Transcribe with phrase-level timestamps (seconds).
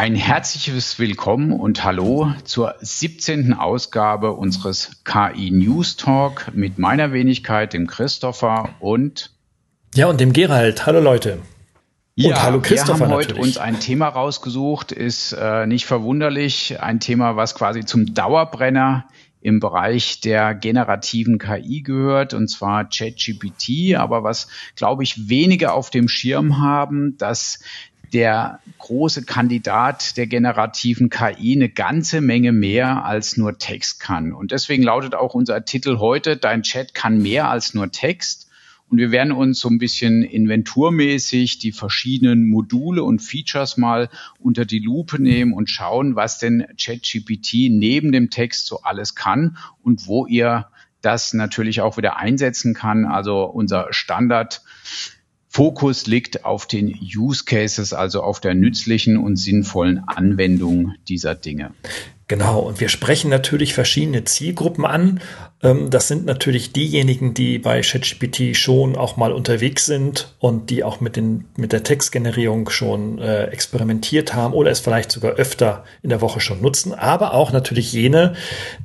[0.00, 3.52] Ein herzliches Willkommen und Hallo zur 17.
[3.52, 9.30] Ausgabe unseres KI News Talk mit meiner Wenigkeit, dem Christopher und
[9.94, 10.86] ja und dem Gerald.
[10.86, 11.40] Hallo Leute.
[12.14, 13.42] Ja, und hallo Christopher wir haben heute natürlich.
[13.42, 19.04] uns ein Thema rausgesucht, ist äh, nicht verwunderlich, ein Thema, was quasi zum Dauerbrenner
[19.42, 25.90] im Bereich der generativen KI gehört, und zwar ChatGPT, aber was, glaube ich, wenige auf
[25.90, 27.60] dem Schirm haben, dass
[28.12, 34.32] der große Kandidat der generativen KI eine ganze Menge mehr als nur Text kann.
[34.32, 38.48] Und deswegen lautet auch unser Titel heute, dein Chat kann mehr als nur Text.
[38.88, 44.08] Und wir werden uns so ein bisschen inventurmäßig die verschiedenen Module und Features mal
[44.40, 49.56] unter die Lupe nehmen und schauen, was denn ChatGPT neben dem Text so alles kann
[49.84, 50.66] und wo ihr
[51.02, 53.04] das natürlich auch wieder einsetzen kann.
[53.04, 54.62] Also unser Standard
[55.52, 61.72] Fokus liegt auf den Use Cases, also auf der nützlichen und sinnvollen Anwendung dieser Dinge.
[62.28, 65.20] Genau, und wir sprechen natürlich verschiedene Zielgruppen an.
[65.62, 70.84] Ähm, das sind natürlich diejenigen, die bei ChatGPT schon auch mal unterwegs sind und die
[70.84, 75.84] auch mit, den, mit der Textgenerierung schon äh, experimentiert haben oder es vielleicht sogar öfter
[76.02, 78.34] in der Woche schon nutzen, aber auch natürlich jene,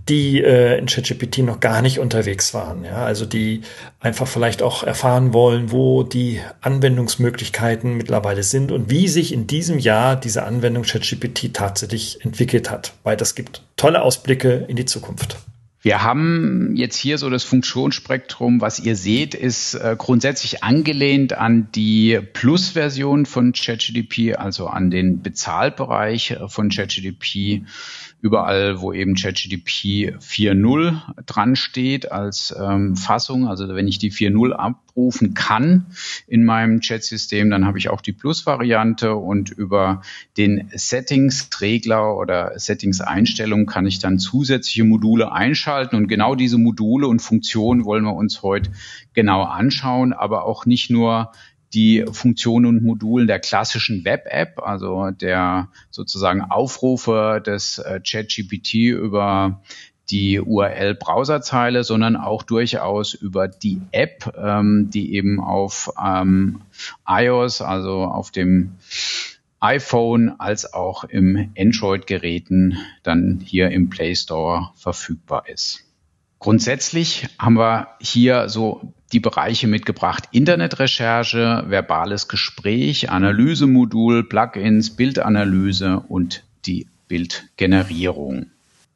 [0.09, 2.83] die äh, in ChatGPT noch gar nicht unterwegs waren.
[2.83, 3.61] Ja, also die
[3.99, 9.79] einfach vielleicht auch erfahren wollen, wo die Anwendungsmöglichkeiten mittlerweile sind und wie sich in diesem
[9.79, 15.37] Jahr diese Anwendung ChatGPT tatsächlich entwickelt hat, weil das gibt tolle Ausblicke in die Zukunft.
[15.85, 21.67] Wir haben jetzt hier so das Funktionsspektrum, was ihr seht, ist äh, grundsätzlich angelehnt an
[21.75, 27.65] die Plus-Version von ChatGDP, also an den Bezahlbereich äh, von ChatGDP
[28.21, 33.47] überall, wo eben ChatGDP 4.0 dran steht als ähm, Fassung.
[33.47, 35.85] Also wenn ich die 4.0 abrufen kann
[36.25, 40.01] in meinem Chat-System, dann habe ich auch die Plus-Variante und über
[40.37, 47.21] den Settings-Regler oder Settings-Einstellung kann ich dann zusätzliche Module einschalten und genau diese Module und
[47.21, 48.71] Funktionen wollen wir uns heute
[49.13, 51.31] genau anschauen, aber auch nicht nur
[51.75, 59.61] die Funktionen und Modulen der klassischen Web-App, also der sozusagen Aufrufe des äh, ChatGPT über
[60.09, 66.61] die URL-Browserzeile, sondern auch durchaus über die App, ähm, die eben auf ähm,
[67.07, 68.75] iOS, also auf dem
[69.59, 75.83] iPhone als auch im Android-Geräten dann hier im Play Store verfügbar ist.
[76.39, 80.25] Grundsätzlich haben wir hier so die Bereiche mitgebracht.
[80.31, 88.47] Internetrecherche, verbales Gespräch, Analysemodul, Plugins, Bildanalyse und die Bildgenerierung.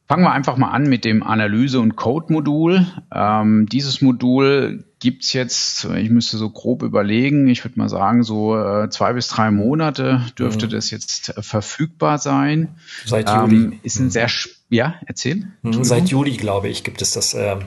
[0.10, 2.86] Fangen wir einfach mal an mit dem Analyse- und Code-Modul.
[3.14, 8.58] Ähm, dieses Modul gibt's jetzt, ich müsste so grob überlegen, ich würde mal sagen, so
[8.58, 10.72] äh, zwei bis drei Monate dürfte mhm.
[10.72, 12.76] das jetzt äh, verfügbar sein.
[13.06, 13.80] Seit ähm, Juli.
[13.84, 14.10] Ist ein mhm.
[14.10, 14.28] sehr,
[14.70, 15.48] ja, erzähl.
[15.62, 17.36] Mhm, seit Juli, glaube ich, gibt es das.
[17.36, 17.60] Ähm,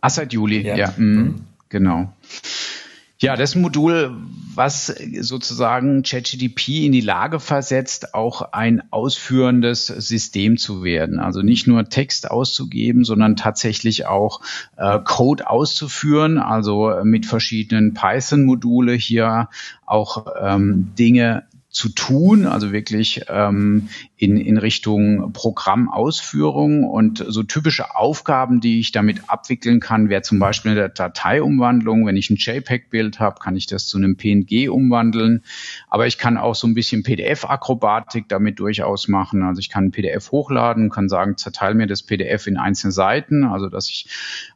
[0.00, 0.74] Ach, seit Juli, ja.
[0.74, 0.94] ja.
[1.70, 2.12] Genau.
[3.22, 4.16] Ja, das Modul,
[4.54, 11.20] was sozusagen ChatGDP in die Lage versetzt, auch ein ausführendes System zu werden.
[11.20, 14.40] Also nicht nur Text auszugeben, sondern tatsächlich auch
[14.78, 19.50] äh, Code auszuführen, also mit verschiedenen Python-Module hier
[19.84, 27.94] auch ähm, Dinge zu tun, also wirklich ähm, in, in Richtung Programmausführung und so typische
[27.94, 32.06] Aufgaben, die ich damit abwickeln kann, wäre zum Beispiel eine Dateiumwandlung.
[32.06, 35.44] Wenn ich ein JPEG-Bild habe, kann ich das zu einem PNG umwandeln.
[35.88, 39.44] Aber ich kann auch so ein bisschen PDF-Akrobatik damit durchaus machen.
[39.44, 43.44] Also ich kann ein PDF hochladen, kann sagen, zerteile mir das PDF in einzelne Seiten,
[43.44, 44.08] also dass ich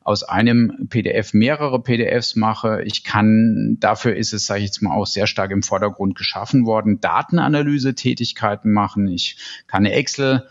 [0.02, 2.82] aus einem PDF mehrere PDFs mache.
[2.84, 6.66] Ich kann, dafür ist es, sage ich jetzt mal, auch sehr stark im Vordergrund geschaffen
[6.66, 9.06] worden Datenanalyse-Tätigkeiten machen.
[9.08, 9.36] Ich
[9.66, 10.48] kann eine Excel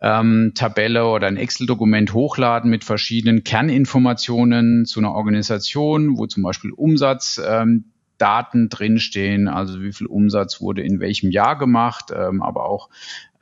[0.00, 0.52] ähm,
[1.06, 7.84] oder ein Excel-Dokument hochladen mit verschiedenen Kerninformationen zu einer Organisation, wo zum Beispiel Umsatz ähm,
[8.68, 12.90] drinstehen, also wie viel Umsatz wurde in welchem Jahr gemacht, ähm, aber auch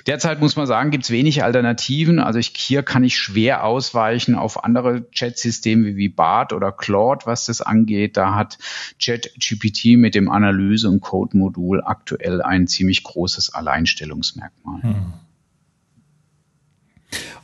[0.07, 2.19] Derzeit muss man sagen, gibt es wenig Alternativen.
[2.19, 7.45] Also ich, hier kann ich schwer ausweichen auf andere Chat-Systeme wie BART oder Claude, was
[7.45, 8.17] das angeht.
[8.17, 8.57] Da hat
[9.01, 14.81] ChatGPT mit dem Analyse- und Code-Modul aktuell ein ziemlich großes Alleinstellungsmerkmal.
[14.81, 15.13] Hm.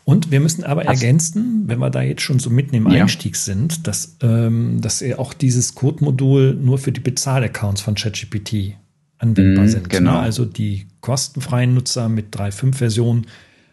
[0.09, 3.03] Und wir müssen aber also, ergänzen, wenn wir da jetzt schon so mitten im ja.
[3.03, 8.75] Einstieg sind, dass, ähm, dass auch dieses Code-Modul nur für die Bezahlaccounts von ChatGPT
[9.19, 9.89] anwendbar mm, sind.
[9.89, 10.13] Genau.
[10.13, 10.19] Ne?
[10.19, 13.27] Also die kostenfreien Nutzer mit 3.5-Version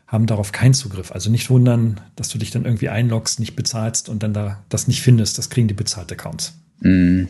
[0.07, 1.11] haben darauf keinen Zugriff.
[1.11, 4.87] Also nicht wundern, dass du dich dann irgendwie einloggst, nicht bezahlst und dann da das
[4.87, 5.39] nicht findest.
[5.39, 6.59] Das kriegen die bezahlte Accounts.
[6.81, 7.25] Mm.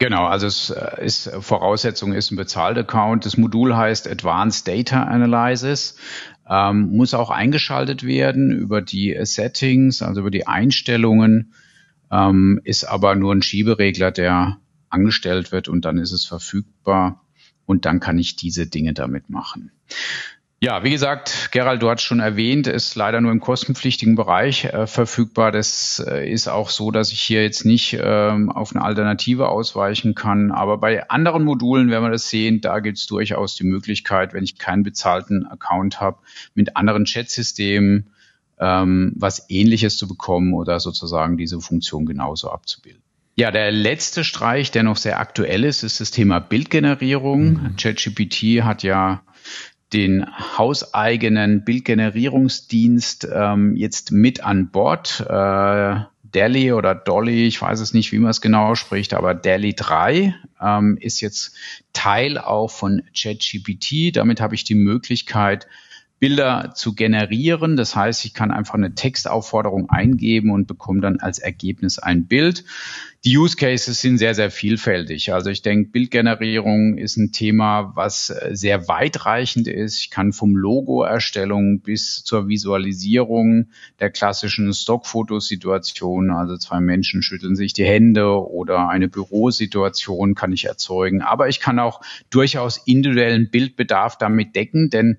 [0.00, 3.26] Genau, also es äh, ist Voraussetzung ist ein bezahlter Account.
[3.26, 5.96] Das Modul heißt Advanced Data Analysis,
[6.48, 11.52] ähm, muss auch eingeschaltet werden über die Settings, also über die Einstellungen,
[12.12, 14.58] ähm, ist aber nur ein Schieberegler, der
[14.88, 17.24] angestellt wird und dann ist es verfügbar
[17.68, 19.70] und dann kann ich diese Dinge damit machen.
[20.60, 24.88] Ja, wie gesagt, Gerald, du hast schon erwähnt, ist leider nur im kostenpflichtigen Bereich äh,
[24.88, 25.52] verfügbar.
[25.52, 30.16] Das äh, ist auch so, dass ich hier jetzt nicht ähm, auf eine Alternative ausweichen
[30.16, 30.50] kann.
[30.50, 34.42] Aber bei anderen Modulen werden wir das sehen, da gibt es durchaus die Möglichkeit, wenn
[34.42, 36.18] ich keinen bezahlten Account habe,
[36.54, 38.10] mit anderen Chatsystemen
[38.58, 43.02] ähm, was ähnliches zu bekommen oder sozusagen diese Funktion genauso abzubilden.
[43.38, 47.52] Ja, der letzte Streich, der noch sehr aktuell ist, ist das Thema Bildgenerierung.
[47.52, 47.76] Mhm.
[47.76, 49.22] ChatGPT hat ja
[49.92, 50.26] den
[50.58, 55.24] hauseigenen Bildgenerierungsdienst ähm, jetzt mit an Bord.
[55.28, 59.72] Äh, Delhi oder Dolly, ich weiß es nicht, wie man es genau spricht, aber Delhi
[59.72, 61.54] 3 ähm, ist jetzt
[61.92, 64.16] Teil auch von ChatGPT.
[64.16, 65.68] Damit habe ich die Möglichkeit,
[66.18, 67.76] Bilder zu generieren.
[67.76, 72.64] Das heißt, ich kann einfach eine Textaufforderung eingeben und bekomme dann als Ergebnis ein Bild.
[73.24, 75.32] Die Use Cases sind sehr, sehr vielfältig.
[75.32, 79.98] Also ich denke, Bildgenerierung ist ein Thema, was sehr weitreichend ist.
[79.98, 87.72] Ich kann vom Logo-Erstellung bis zur Visualisierung der klassischen Stockfotosituation, also zwei Menschen schütteln sich
[87.72, 91.20] die Hände oder eine Bürosituation kann ich erzeugen.
[91.20, 92.00] Aber ich kann auch
[92.30, 95.18] durchaus individuellen Bildbedarf damit decken, denn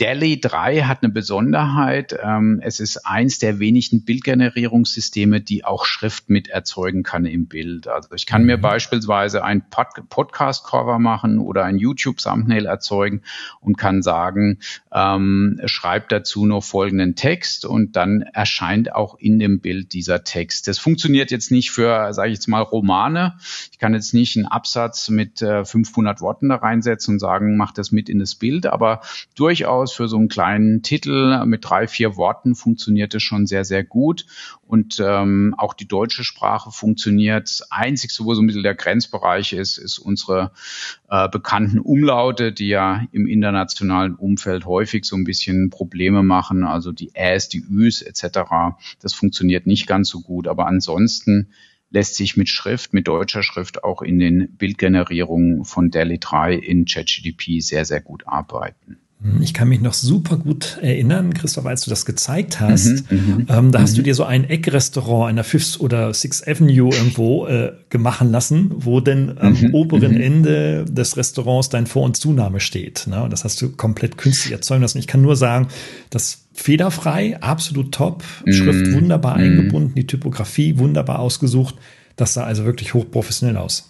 [0.00, 2.18] DALI 3 hat eine Besonderheit.
[2.22, 7.86] Ähm, es ist eins der wenigen Bildgenerierungssysteme, die auch Schrift mit erzeugen kann im Bild.
[7.86, 8.62] Also ich kann mir mhm.
[8.62, 13.22] beispielsweise ein Pod Podcast-Cover machen oder ein YouTube-Thumbnail erzeugen
[13.60, 14.60] und kann sagen,
[14.90, 20.66] ähm, schreibt dazu noch folgenden Text und dann erscheint auch in dem Bild dieser Text.
[20.66, 23.34] Das funktioniert jetzt nicht für, sage ich jetzt mal, Romane.
[23.70, 27.72] Ich kann jetzt nicht einen Absatz mit äh, 500 Worten da reinsetzen und sagen, mach
[27.72, 29.02] das mit in das Bild, aber
[29.34, 33.64] durchaus durchaus für so einen kleinen Titel mit drei, vier Worten funktioniert es schon sehr,
[33.64, 34.26] sehr gut.
[34.66, 37.44] Und ähm, auch die deutsche Sprache funktioniert.
[37.44, 40.52] Das Einzige, wo so ein bisschen der Grenzbereich ist, ist unsere
[41.08, 46.64] äh, bekannten Umlaute, die ja im internationalen Umfeld häufig so ein bisschen Probleme machen.
[46.64, 48.76] Also die Äs, die Üs etc.
[49.00, 50.48] Das funktioniert nicht ganz so gut.
[50.48, 51.48] Aber ansonsten
[51.90, 56.84] lässt sich mit Schrift, mit deutscher Schrift auch in den Bildgenerierungen von DALI 3 in
[56.84, 58.99] ChatGDP sehr, sehr gut arbeiten.
[59.42, 63.10] Ich kann mich noch super gut erinnern, Christoph, als du das gezeigt hast.
[63.10, 63.82] Mhm, mhm ähm, da mhm.
[63.82, 64.04] hast du mhm.
[64.04, 69.00] dir so ein Eckrestaurant an der Fifth oder Sixth Avenue irgendwo äh, gemachen lassen, wo
[69.00, 70.20] denn am mhm, oberen mhm.
[70.20, 73.06] Ende des Restaurants dein Vor- und Zunahme steht.
[73.08, 73.22] Ne?
[73.22, 74.98] Und das hast du komplett künstlich erzeugen lassen.
[74.98, 75.68] Ich kann nur sagen,
[76.08, 81.74] das fehlerfrei, absolut top, Schrift wunderbar eingebunden, die Typografie wunderbar ausgesucht.
[82.16, 83.89] Das sah also wirklich hochprofessionell aus.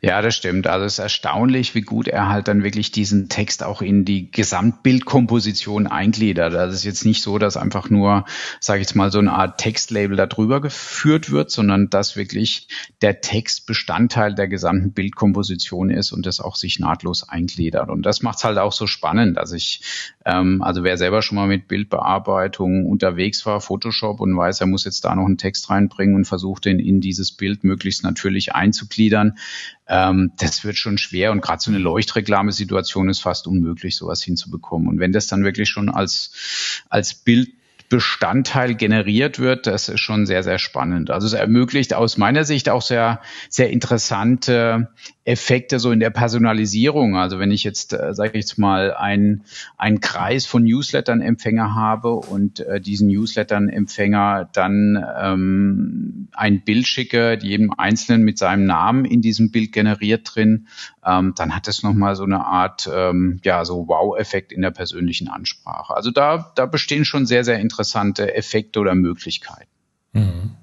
[0.00, 0.66] Ja, das stimmt.
[0.66, 4.30] Also es ist erstaunlich, wie gut er halt dann wirklich diesen Text auch in die
[4.30, 6.54] Gesamtbildkomposition eingliedert.
[6.54, 8.24] Also es ist jetzt nicht so, dass einfach nur,
[8.60, 12.68] sage ich jetzt mal, so eine Art Textlabel da drüber geführt wird, sondern dass wirklich
[13.02, 17.90] der Text Bestandteil der gesamten Bildkomposition ist und das auch sich nahtlos eingliedert.
[17.90, 19.38] Und das macht es halt auch so spannend.
[19.38, 19.82] Also ich,
[20.24, 24.84] ähm, also wer selber schon mal mit Bildbearbeitung unterwegs war, Photoshop und weiß, er muss
[24.84, 29.38] jetzt da noch einen Text reinbringen und versucht den in dieses Bild möglichst natürlich einzugliedern,
[29.88, 34.88] ähm, das wird schon schwer und gerade so eine Leuchtreklamesituation ist fast unmöglich, sowas hinzubekommen.
[34.88, 37.50] Und wenn das dann wirklich schon als, als Bild
[37.90, 41.10] Bestandteil generiert wird, das ist schon sehr, sehr spannend.
[41.10, 44.90] Also es ermöglicht aus meiner Sicht auch sehr, sehr interessante
[45.30, 47.16] Effekte so in der Personalisierung.
[47.16, 49.44] Also wenn ich jetzt, äh, sage ich jetzt mal, einen,
[49.78, 57.72] einen Kreis von Newslettern-Empfänger habe und äh, diesen Newslettern-Empfänger dann ähm, ein Bild schicke, jedem
[57.72, 60.66] Einzelnen mit seinem Namen in diesem Bild generiert drin,
[61.04, 65.28] ähm, dann hat es nochmal so eine Art, ähm, ja, so Wow-Effekt in der persönlichen
[65.28, 65.94] Ansprache.
[65.94, 69.70] Also da, da bestehen schon sehr, sehr interessante Effekte oder Möglichkeiten.
[70.12, 70.56] Mhm.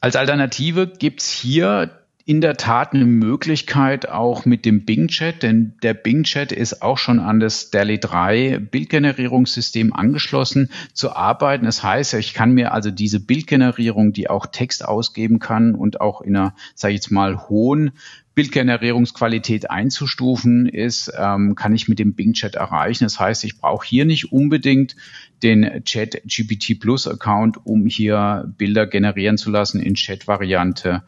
[0.00, 1.90] Als Alternative gibt's hier
[2.28, 6.82] in der Tat eine Möglichkeit auch mit dem Bing Chat, denn der Bing Chat ist
[6.82, 11.66] auch schon an das DALI 3 Bildgenerierungssystem angeschlossen zu arbeiten.
[11.66, 16.20] Das heißt, ich kann mir also diese Bildgenerierung, die auch Text ausgeben kann und auch
[16.20, 17.92] in einer, sage ich jetzt mal, hohen
[18.36, 23.04] Bildgenerierungsqualität einzustufen ist, ähm, kann ich mit dem Bing Chat erreichen.
[23.04, 24.94] Das heißt, ich brauche hier nicht unbedingt
[25.42, 31.02] den Chat GPT Plus Account, um hier Bilder generieren zu lassen in Chat-Variante,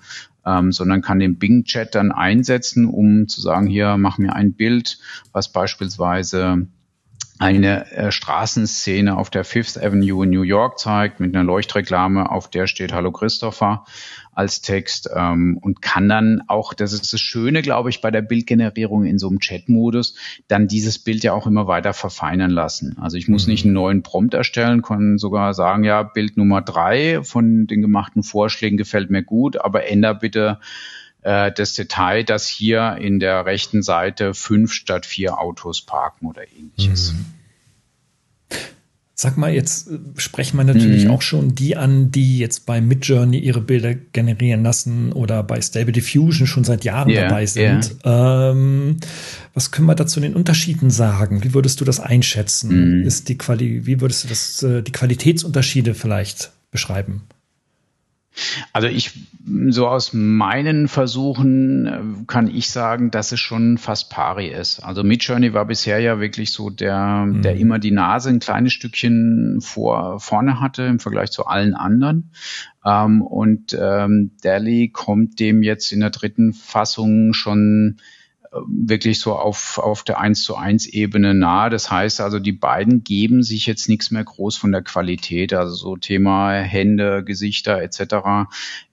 [0.46, 4.54] ähm, sondern kann den Bing Chat dann einsetzen, um zu sagen, hier mach mir ein
[4.54, 4.98] Bild,
[5.30, 6.66] was beispielsweise
[7.38, 12.50] eine äh, Straßenszene auf der Fifth Avenue in New York zeigt mit einer Leuchtreklame, auf
[12.50, 13.84] der steht Hallo Christopher
[14.34, 18.22] als Text ähm, und kann dann auch, das ist das Schöne, glaube ich, bei der
[18.22, 20.14] Bildgenerierung in so einem Chat-Modus,
[20.46, 22.96] dann dieses Bild ja auch immer weiter verfeinern lassen.
[23.00, 23.52] Also ich muss mhm.
[23.52, 28.22] nicht einen neuen Prompt erstellen, kann sogar sagen, ja, Bild Nummer drei von den gemachten
[28.22, 30.60] Vorschlägen gefällt mir gut, aber änder bitte
[31.20, 37.12] das Detail, dass hier in der rechten Seite fünf statt vier Autos parken oder ähnliches.
[37.12, 37.26] Mhm.
[39.20, 41.10] Sag mal, jetzt äh, sprechen wir natürlich mhm.
[41.10, 45.90] auch schon die an, die jetzt bei Midjourney ihre Bilder generieren lassen oder bei Stable
[45.90, 47.96] Diffusion schon seit Jahren yeah, dabei sind.
[48.06, 48.52] Yeah.
[48.52, 48.98] Ähm,
[49.54, 51.42] was können wir dazu den Unterschieden sagen?
[51.42, 53.00] Wie würdest du das einschätzen?
[53.00, 53.06] Mhm.
[53.08, 57.22] Ist die Quali wie würdest du das, äh, die Qualitätsunterschiede vielleicht beschreiben?
[58.72, 59.12] Also ich,
[59.68, 64.80] so aus meinen Versuchen äh, kann ich sagen, dass es schon fast pari ist.
[64.80, 67.42] Also Midjourney war bisher ja wirklich so der, mhm.
[67.42, 72.32] der immer die Nase ein kleines Stückchen vor, vorne hatte im Vergleich zu allen anderen.
[72.84, 77.98] Ähm, und ähm, Dali kommt dem jetzt in der dritten Fassung schon
[78.66, 81.70] wirklich so auf, auf der 1 zu 1 Ebene nahe.
[81.70, 85.52] Das heißt also, die beiden geben sich jetzt nichts mehr groß von der Qualität.
[85.52, 88.48] Also so Thema Hände, Gesichter etc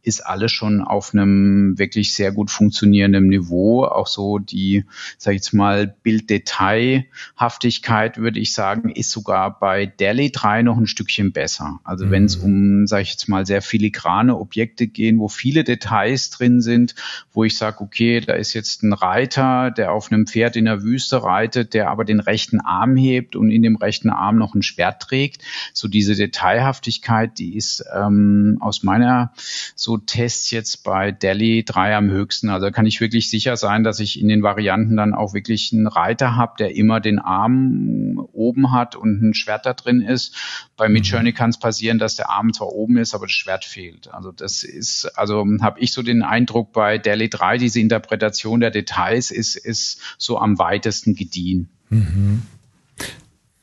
[0.06, 3.84] ist alles schon auf einem wirklich sehr gut funktionierenden Niveau.
[3.86, 4.86] Auch so die,
[5.18, 10.88] sag ich jetzt mal, Bilddetailhaftigkeit, würde ich sagen, ist sogar bei DALI 3 noch ein
[10.88, 11.82] Stückchen besser.
[11.84, 12.12] Also mhm.
[12.12, 16.62] wenn es um, sage ich jetzt mal, sehr filigrane Objekte gehen, wo viele Details drin
[16.62, 16.96] sind,
[17.34, 20.84] wo ich sage, okay, da ist jetzt ein Reiter, der auf einem Pferd in der
[20.84, 24.62] Wüste reitet, der aber den rechten Arm hebt und in dem rechten Arm noch ein
[24.62, 25.42] Schwert trägt.
[25.74, 29.34] So diese Detailhaftigkeit, die ist ähm, aus meiner
[29.76, 32.50] so Tests jetzt bei Delhi drei am höchsten.
[32.50, 35.88] Also kann ich wirklich sicher sein, dass ich in den Varianten dann auch wirklich einen
[35.88, 40.36] Reiter habe, der immer den Arm oben hat und ein Schwert da drin ist.
[40.78, 44.14] Bei Midjourney kann es passieren, dass der Arm zwar oben ist, aber das Schwert fehlt.
[44.14, 48.72] Also das ist, also habe ich so den Eindruck bei Delhi 3, diese Interpretation der
[48.72, 51.70] Details ist, ist so am weitesten gediehen.
[51.90, 52.42] Mhm.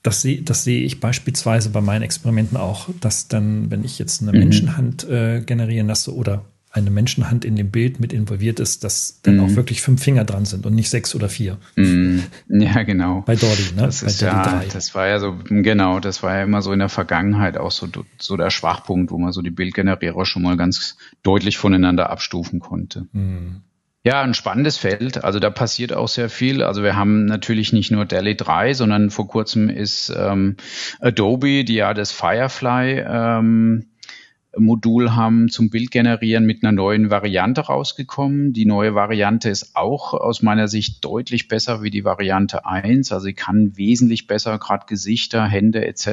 [0.02, 4.20] Das sehe das sehe ich beispielsweise bei meinen Experimenten auch, dass dann, wenn ich jetzt
[4.22, 4.38] eine mhm.
[4.38, 9.36] Menschenhand äh, generieren lasse oder eine Menschenhand in dem Bild mit involviert ist, dass dann
[9.36, 9.40] mhm.
[9.44, 11.58] auch wirklich fünf Finger dran sind und nicht sechs oder vier.
[11.76, 12.24] Mhm.
[12.48, 13.22] Ja, genau.
[13.26, 13.82] Bei Dolly, ne?
[13.82, 16.88] Das, ist ja, das war ja so, genau, das war ja immer so in der
[16.88, 17.88] Vergangenheit auch so,
[18.18, 23.06] so der Schwachpunkt, wo man so die Bildgenerierer schon mal ganz deutlich voneinander abstufen konnte.
[23.12, 23.60] Mhm.
[24.04, 25.23] Ja, ein spannendes Feld.
[25.23, 26.64] Also da passiert auch sehr viel.
[26.64, 30.56] Also wir haben natürlich nicht nur DALI 3, sondern vor kurzem ist ähm,
[31.00, 33.91] Adobe, die ja das Firefly ähm,
[34.59, 38.52] Modul haben zum Bildgenerieren mit einer neuen Variante rausgekommen.
[38.52, 43.12] Die neue Variante ist auch aus meiner Sicht deutlich besser wie die Variante 1.
[43.12, 46.06] Also sie kann wesentlich besser, gerade Gesichter, Hände etc.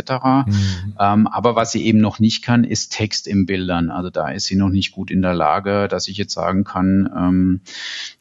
[0.45, 0.95] Mhm.
[0.99, 3.89] Ähm, aber was sie eben noch nicht kann, ist Text in Bildern.
[3.89, 7.09] Also da ist sie noch nicht gut in der Lage, dass ich jetzt sagen kann,
[7.15, 7.61] ähm,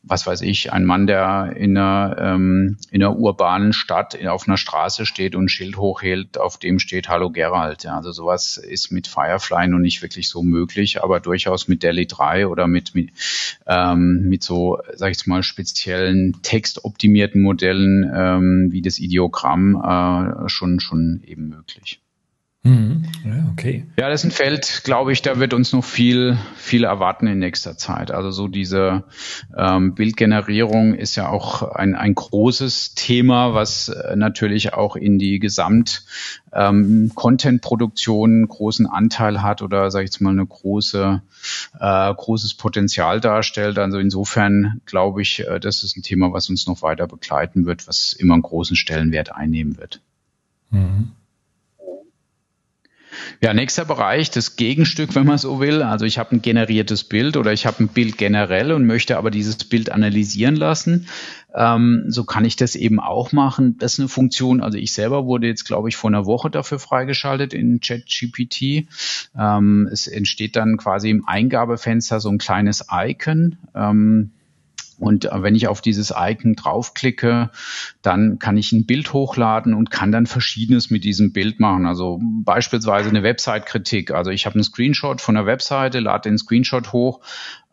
[0.03, 4.57] was weiß ich, ein Mann, der in einer, ähm, in einer urbanen Stadt auf einer
[4.57, 7.85] Straße steht und ein Schild hochhält, auf dem steht Hallo Gerald.
[7.85, 12.07] Ja, also sowas ist mit Firefly noch nicht wirklich so möglich, aber durchaus mit Delhi
[12.07, 13.11] 3 oder mit, mit,
[13.67, 20.81] ähm, mit so, sag ich mal, speziellen textoptimierten Modellen ähm, wie das Ideogramm äh, schon,
[20.81, 22.01] schon eben möglich.
[22.65, 23.05] Mhm.
[23.25, 23.87] Ja, okay.
[23.97, 27.39] Ja, das ist ein Feld, glaube ich, da wird uns noch viel, viel erwarten in
[27.39, 28.11] nächster Zeit.
[28.11, 29.05] Also so diese
[29.57, 35.39] ähm, Bildgenerierung ist ja auch ein, ein großes Thema, was äh, natürlich auch in die
[35.39, 36.05] Gesamt
[36.53, 41.23] ähm, Content-Produktion großen Anteil hat oder sage ich jetzt mal eine große
[41.79, 43.79] äh, großes Potenzial darstellt.
[43.79, 47.87] Also insofern glaube ich, äh, das ist ein Thema, was uns noch weiter begleiten wird,
[47.87, 50.01] was immer einen großen Stellenwert einnehmen wird.
[50.71, 51.13] Mhm.
[53.41, 55.83] Ja, nächster Bereich, das Gegenstück, wenn man so will.
[55.83, 59.31] Also ich habe ein generiertes Bild oder ich habe ein Bild generell und möchte aber
[59.31, 61.07] dieses Bild analysieren lassen.
[61.55, 63.77] Ähm, so kann ich das eben auch machen.
[63.79, 66.79] Das ist eine Funktion, also ich selber wurde jetzt, glaube ich, vor einer Woche dafür
[66.79, 68.87] freigeschaltet in ChatGPT.
[69.39, 73.57] Ähm, es entsteht dann quasi im Eingabefenster so ein kleines Icon.
[73.75, 74.31] Ähm,
[74.99, 77.51] und äh, wenn ich auf dieses Icon draufklicke,
[78.03, 81.87] dann kann ich ein Bild hochladen und kann dann Verschiedenes mit diesem Bild machen.
[81.87, 84.11] Also beispielsweise eine Website-Kritik.
[84.11, 87.21] Also ich habe einen Screenshot von der Webseite, lade den Screenshot hoch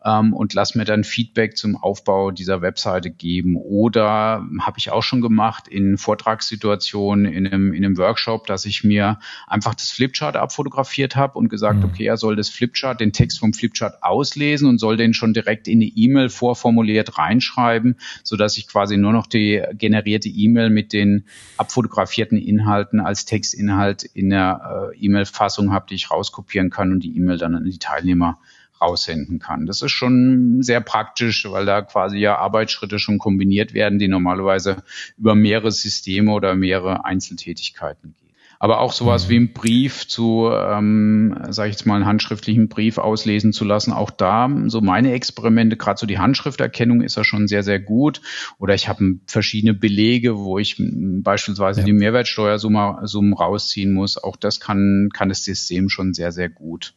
[0.06, 3.56] ähm, und lass mir dann Feedback zum Aufbau dieser Webseite geben.
[3.56, 8.84] Oder habe ich auch schon gemacht in Vortragssituationen, in einem, in einem Workshop, dass ich
[8.84, 11.86] mir einfach das Flipchart abfotografiert habe und gesagt, mhm.
[11.86, 15.66] okay, er soll das Flipchart, den Text vom Flipchart auslesen und soll den schon direkt
[15.66, 20.92] in eine E-Mail vorformuliert reinschreiben, so dass ich quasi nur noch die generierte E-Mail mit
[20.92, 21.24] den
[21.56, 27.16] abfotografierten Inhalten als Textinhalt in der äh, E-Mail-Fassung habe, die ich rauskopieren kann und die
[27.16, 28.38] E-Mail dann an die Teilnehmer
[28.80, 29.66] raussenden kann.
[29.66, 34.82] Das ist schon sehr praktisch, weil da quasi ja Arbeitsschritte schon kombiniert werden, die normalerweise
[35.16, 38.26] über mehrere Systeme oder mehrere Einzeltätigkeiten gehen.
[38.58, 39.30] Aber auch sowas mhm.
[39.30, 43.92] wie ein Brief zu, ähm, sage ich jetzt mal, einen handschriftlichen Brief auslesen zu lassen,
[43.92, 48.22] auch da so meine Experimente, gerade so die Handschrifterkennung ist ja schon sehr, sehr gut.
[48.58, 51.86] Oder ich habe verschiedene Belege, wo ich beispielsweise ja.
[51.86, 54.16] die Mehrwertsteuersummen rausziehen muss.
[54.22, 56.94] Auch das kann, kann das System schon sehr, sehr gut.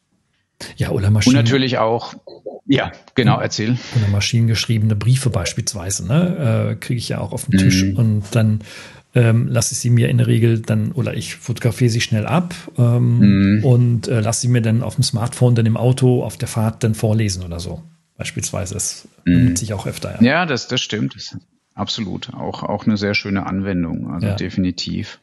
[0.77, 1.37] Ja, oder Maschinen.
[1.37, 2.13] Und natürlich auch,
[2.65, 3.77] ja, genau, erzähl.
[3.95, 7.95] Oder maschinengeschriebene Briefe beispielsweise, ne, äh, kriege ich ja auch auf dem Tisch mhm.
[7.95, 8.61] und dann
[9.15, 12.53] ähm, lasse ich sie mir in der Regel dann, oder ich fotografiere sie schnell ab
[12.77, 13.65] ähm, mhm.
[13.65, 16.83] und äh, lasse sie mir dann auf dem Smartphone dann im Auto auf der Fahrt
[16.83, 17.81] dann vorlesen oder so.
[18.17, 18.73] Beispielsweise.
[18.75, 19.33] Das mhm.
[19.33, 20.15] benutze ich auch öfter.
[20.21, 21.15] Ja, ja das, das stimmt.
[21.15, 21.37] Das,
[21.73, 22.33] absolut.
[22.33, 24.11] Auch, auch eine sehr schöne Anwendung.
[24.11, 24.35] Also ja.
[24.35, 25.19] definitiv.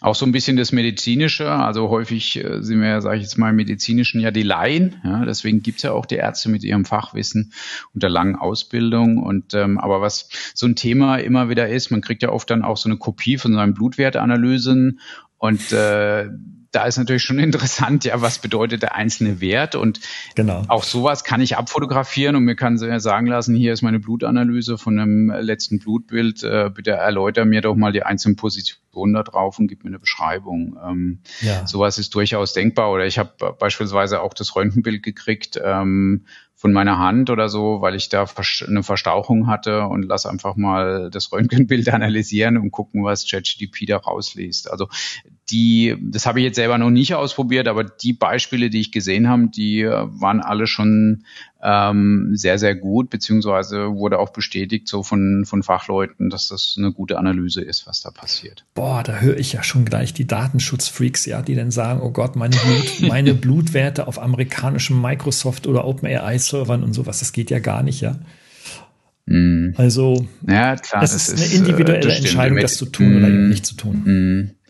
[0.00, 3.52] Auch so ein bisschen das Medizinische, also häufig äh, sind wir sage ich jetzt mal,
[3.52, 5.00] medizinischen ja die Laien.
[5.04, 7.52] Ja, deswegen gibt's ja auch die Ärzte mit ihrem Fachwissen
[7.94, 9.18] und der langen Ausbildung.
[9.18, 12.62] Und ähm, aber was so ein Thema immer wieder ist, man kriegt ja oft dann
[12.62, 15.00] auch so eine Kopie von seinen Blutwertanalysen
[15.38, 16.28] und äh,
[16.72, 20.00] da ist natürlich schon interessant, ja, was bedeutet der einzelne Wert und
[20.34, 20.64] genau.
[20.68, 24.98] auch sowas kann ich abfotografieren und mir kann sagen lassen, hier ist meine Blutanalyse von
[24.98, 29.68] einem letzten Blutbild, äh, bitte erläuter mir doch mal die einzelnen Positionen da drauf und
[29.68, 30.76] gib mir eine Beschreibung.
[30.84, 31.66] Ähm, ja.
[31.66, 36.24] Sowas ist durchaus denkbar oder ich habe beispielsweise auch das Röntgenbild gekriegt ähm,
[36.62, 38.24] von meiner Hand oder so, weil ich da
[38.68, 43.96] eine Verstauchung hatte und lass einfach mal das Röntgenbild analysieren und gucken, was ChatGDP da
[43.96, 44.70] rausliest.
[44.70, 44.86] Also
[45.50, 49.28] die, das habe ich jetzt selber noch nicht ausprobiert, aber die Beispiele, die ich gesehen
[49.28, 51.24] habe, die waren alle schon
[51.62, 56.92] ähm, sehr, sehr gut, beziehungsweise wurde auch bestätigt so von, von Fachleuten, dass das eine
[56.92, 58.64] gute Analyse ist, was da passiert.
[58.74, 62.34] Boah, da höre ich ja schon gleich die Datenschutzfreaks, ja, die dann sagen, oh Gott,
[62.34, 67.84] meine, Blut, meine Blutwerte auf amerikanischen Microsoft oder OpenAI-Servern und sowas, das geht ja gar
[67.84, 68.16] nicht, ja.
[69.26, 69.74] Mm.
[69.76, 73.16] Also, ja, klar, es ist eine äh, individuelle Entscheidung, das zu tun mm.
[73.18, 74.02] oder eben nicht zu tun.
[74.04, 74.61] Mm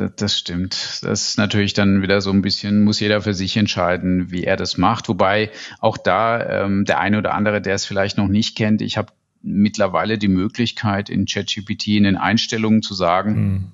[0.00, 1.00] das, das stimmt.
[1.02, 4.56] Das ist natürlich dann wieder so ein bisschen, muss jeder für sich entscheiden, wie er
[4.56, 5.08] das macht.
[5.08, 8.96] Wobei auch da ähm, der eine oder andere, der es vielleicht noch nicht kennt, ich
[8.96, 13.72] habe mittlerweile die Möglichkeit in ChatGPT in den Einstellungen zu sagen, mhm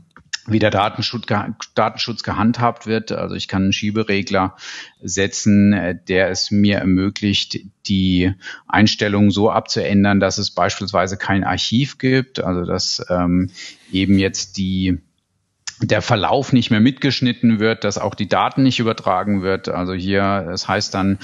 [0.48, 1.26] wie der Datenschutz,
[1.74, 3.12] Datenschutz gehandhabt wird.
[3.12, 4.56] Also ich kann einen Schieberegler
[5.02, 8.32] setzen, äh, der es mir ermöglicht, die
[8.68, 13.50] Einstellungen so abzuändern, dass es beispielsweise kein Archiv gibt, also dass ähm,
[13.90, 14.98] eben jetzt die
[15.80, 19.68] der Verlauf nicht mehr mitgeschnitten wird, dass auch die Daten nicht übertragen wird.
[19.68, 21.18] Also hier, das heißt dann,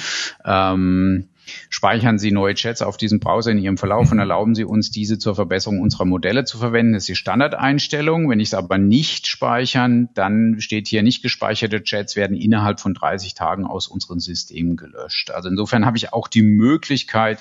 [0.45, 1.29] ähm,
[1.71, 5.19] speichern Sie neue Chats auf diesem Browser in Ihrem Verlauf und erlauben Sie uns, diese
[5.19, 6.93] zur Verbesserung unserer Modelle zu verwenden.
[6.93, 8.29] Das ist die Standardeinstellung.
[8.29, 12.95] Wenn ich es aber nicht speichern, dann steht hier, nicht gespeicherte Chats werden innerhalb von
[12.95, 15.31] 30 Tagen aus unseren Systemen gelöscht.
[15.31, 17.39] Also insofern habe ich auch die Möglichkeit,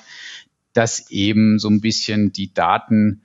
[0.72, 3.22] dass eben so ein bisschen die Daten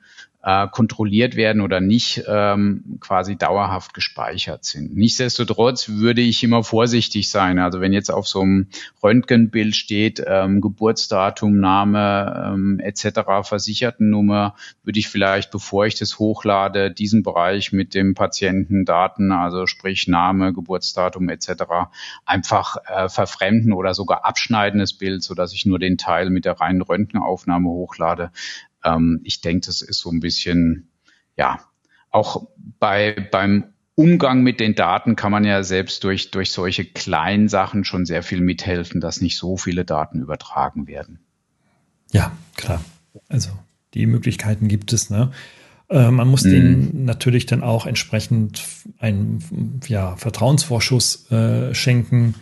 [0.48, 4.96] äh, kontrolliert werden oder nicht ähm, quasi dauerhaft gespeichert sind.
[4.96, 7.58] Nichtsdestotrotz würde ich immer vorsichtig sein.
[7.58, 8.68] Also wenn jetzt auf so einem
[9.02, 16.90] Röntgenbild steht ähm, Geburtsdatum, Name ähm, etc., Versichertennummer, würde ich vielleicht, bevor ich das hochlade,
[16.90, 21.64] diesen Bereich mit dem Patientendaten, also sprich Name, Geburtsdatum etc.,
[22.24, 26.46] einfach äh, verfremden oder sogar abschneiden das Bild, so dass ich nur den Teil mit
[26.46, 28.30] der reinen Röntgenaufnahme hochlade.
[28.84, 30.90] Ähm, ich denke, das ist so ein bisschen,
[31.36, 31.60] ja,
[32.10, 37.48] auch bei, beim Umgang mit den Daten kann man ja selbst durch, durch solche kleinen
[37.48, 41.18] Sachen schon sehr viel mithelfen, dass nicht so viele Daten übertragen werden.
[42.12, 42.80] Ja, klar.
[43.28, 43.50] Also
[43.94, 45.10] die Möglichkeiten gibt es.
[45.10, 45.32] Ne?
[45.90, 46.50] Äh, man muss mhm.
[46.50, 48.62] denen natürlich dann auch entsprechend
[48.98, 52.34] einen ja, Vertrauensvorschuss äh, schenken.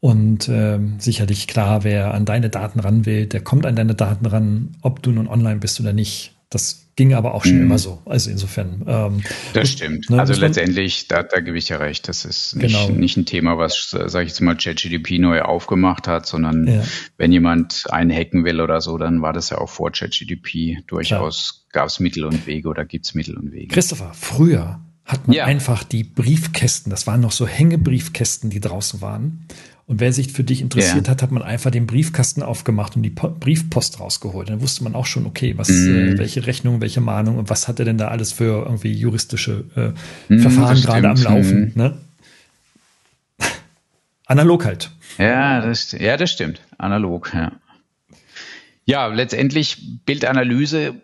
[0.00, 4.26] Und äh, sicherlich klar, wer an deine Daten ran will, der kommt an deine Daten
[4.26, 6.32] ran, ob du nun online bist oder nicht.
[6.50, 7.62] Das ging aber auch schon mhm.
[7.62, 8.00] immer so.
[8.06, 8.84] Also insofern.
[8.86, 10.08] Ähm, das stimmt.
[10.08, 12.08] Ne, also letztendlich, da, da gebe ich ja recht.
[12.08, 12.88] Das ist nicht, genau.
[12.90, 16.82] nicht ein Thema, was, sage ich jetzt mal, ChatGDP neu aufgemacht hat, sondern ja.
[17.18, 21.66] wenn jemand einen hacken will oder so, dann war das ja auch vor ChatGDP durchaus,
[21.72, 23.68] gab es Mittel und Wege oder gibt es Mittel und Wege.
[23.68, 25.44] Christopher, früher hat man ja.
[25.44, 29.46] einfach die Briefkästen, das waren noch so Hängebriefkästen, die draußen waren.
[29.88, 31.12] Und wer sich für dich interessiert ja.
[31.12, 34.50] hat, hat man einfach den Briefkasten aufgemacht und die po Briefpost rausgeholt.
[34.50, 36.14] Dann wusste man auch schon, okay, was, mhm.
[36.14, 39.64] äh, welche Rechnung, welche Mahnung und was hat er denn da alles für irgendwie juristische
[39.76, 41.60] äh, mhm, Verfahren gerade am Laufen.
[41.60, 41.72] Mhm.
[41.76, 41.98] Ne?
[44.26, 44.90] Analog halt.
[45.18, 46.60] Ja, das, ja, das stimmt.
[46.78, 47.52] Analog, ja.
[48.86, 50.94] Ja, letztendlich Bildanalyse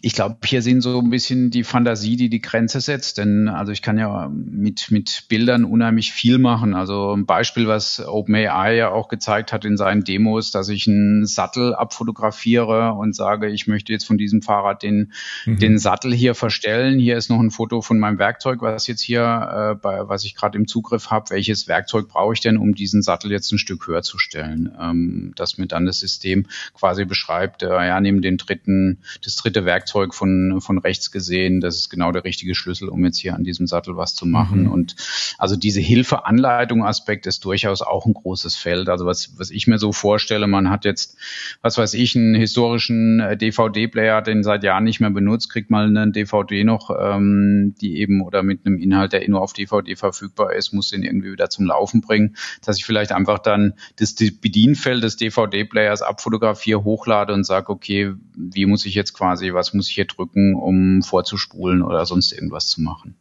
[0.00, 3.18] ich glaube, hier sind so ein bisschen die Fantasie, die die Grenze setzt.
[3.18, 6.74] Denn also ich kann ja mit, mit Bildern unheimlich viel machen.
[6.74, 11.24] Also ein Beispiel, was OpenAI ja auch gezeigt hat in seinen Demos, dass ich einen
[11.24, 15.12] Sattel abfotografiere und sage, ich möchte jetzt von diesem Fahrrad den,
[15.46, 15.58] mhm.
[15.58, 16.98] den Sattel hier verstellen.
[16.98, 20.34] Hier ist noch ein Foto von meinem Werkzeug, was jetzt hier, äh, bei, was ich
[20.34, 21.30] gerade im Zugriff habe.
[21.30, 24.72] Welches Werkzeug brauche ich denn, um diesen Sattel jetzt ein Stück höher zu stellen?
[24.80, 29.59] Ähm, dass mir dann das System quasi beschreibt, äh, ja, neben den dritten, das dritte
[29.60, 31.60] perfekte Werkzeug von, von rechts gesehen.
[31.60, 34.64] Das ist genau der richtige Schlüssel, um jetzt hier an diesem Sattel was zu machen.
[34.64, 34.72] Mhm.
[34.72, 34.96] Und
[35.38, 38.88] also diese Hilfe-Anleitung-Aspekt ist durchaus auch ein großes Feld.
[38.88, 41.16] Also was, was ich mir so vorstelle, man hat jetzt,
[41.62, 45.86] was weiß ich, einen historischen äh, DVD-Player, den seit Jahren nicht mehr benutzt, kriegt mal
[45.86, 49.96] eine DVD noch, ähm, die eben oder mit einem Inhalt, der eh nur auf DVD
[49.96, 54.14] verfügbar ist, muss den irgendwie wieder zum Laufen bringen, dass ich vielleicht einfach dann das
[54.14, 59.12] Bedienfeld des DVD-Players abfotografiere, hochlade und sage, okay, wie muss ich jetzt
[59.50, 63.14] quasi was muss ich hier drücken, um vorzuspulen oder sonst irgendwas zu machen.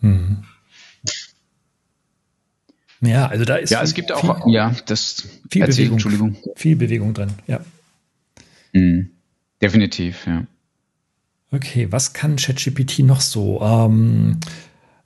[0.00, 0.44] Mhm.
[3.00, 3.70] Ja, also da ist.
[3.70, 6.36] Ja, es gibt auch, viel, ja, das viel erzähl, Bewegung, Entschuldigung.
[6.56, 7.60] Viel Bewegung drin, ja.
[8.72, 9.10] Mhm.
[9.60, 10.46] Definitiv, ja.
[11.50, 13.60] Okay, was kann ChatGPT noch so?
[13.62, 14.38] Ähm,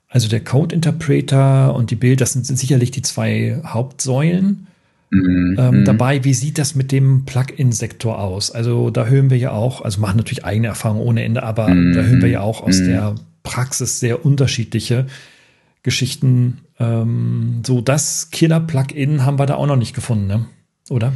[0.07, 4.67] also der Code Interpreter und die Bilder, das sind sicherlich die zwei Hauptsäulen.
[5.11, 5.57] Mhm.
[5.59, 5.85] Ähm, mhm.
[5.85, 8.49] dabei, wie sieht das mit dem Plugin-Sektor aus?
[8.49, 11.93] Also da hören wir ja auch, also machen natürlich eigene Erfahrungen ohne Ende, aber mhm.
[11.93, 12.85] da hören wir ja auch aus mhm.
[12.85, 15.07] der Praxis sehr unterschiedliche
[15.83, 16.59] Geschichten.
[16.79, 20.45] Ähm, so das Killer-Plugin haben wir da auch noch nicht gefunden, ne?
[20.89, 21.11] oder?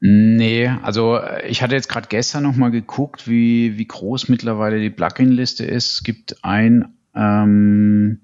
[0.00, 4.80] Nee, also äh, ich hatte jetzt gerade gestern noch mal geguckt, wie, wie groß mittlerweile
[4.80, 5.96] die Plugin-Liste ist.
[5.96, 8.20] Es gibt ein ähm,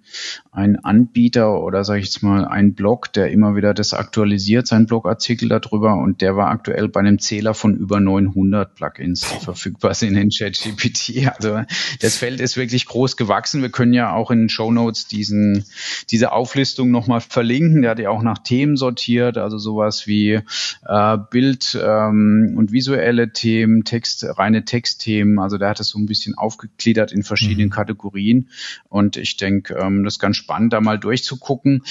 [0.50, 4.86] ein Anbieter oder sage ich jetzt mal ein Blog, der immer wieder das aktualisiert, sein
[4.86, 9.94] Blogartikel darüber und der war aktuell bei einem Zähler von über 900 Plugins, die verfügbar
[9.94, 11.26] sind in ChatGPT.
[11.34, 11.62] Also
[12.00, 13.62] das Feld ist wirklich groß gewachsen.
[13.62, 15.64] Wir können ja auch in den Show Notes diesen,
[16.10, 17.82] diese Auflistung nochmal verlinken.
[17.82, 20.40] Der hat ja auch nach Themen sortiert, also sowas wie
[20.86, 25.38] äh, Bild ähm, und visuelle Themen, Text, reine Textthemen.
[25.38, 27.72] Also der hat es so ein bisschen aufgegliedert in verschiedenen mhm.
[27.72, 28.50] Kategorien
[28.88, 31.82] und ich denke, ähm, das ist ganz spannend, da mal durchzugucken.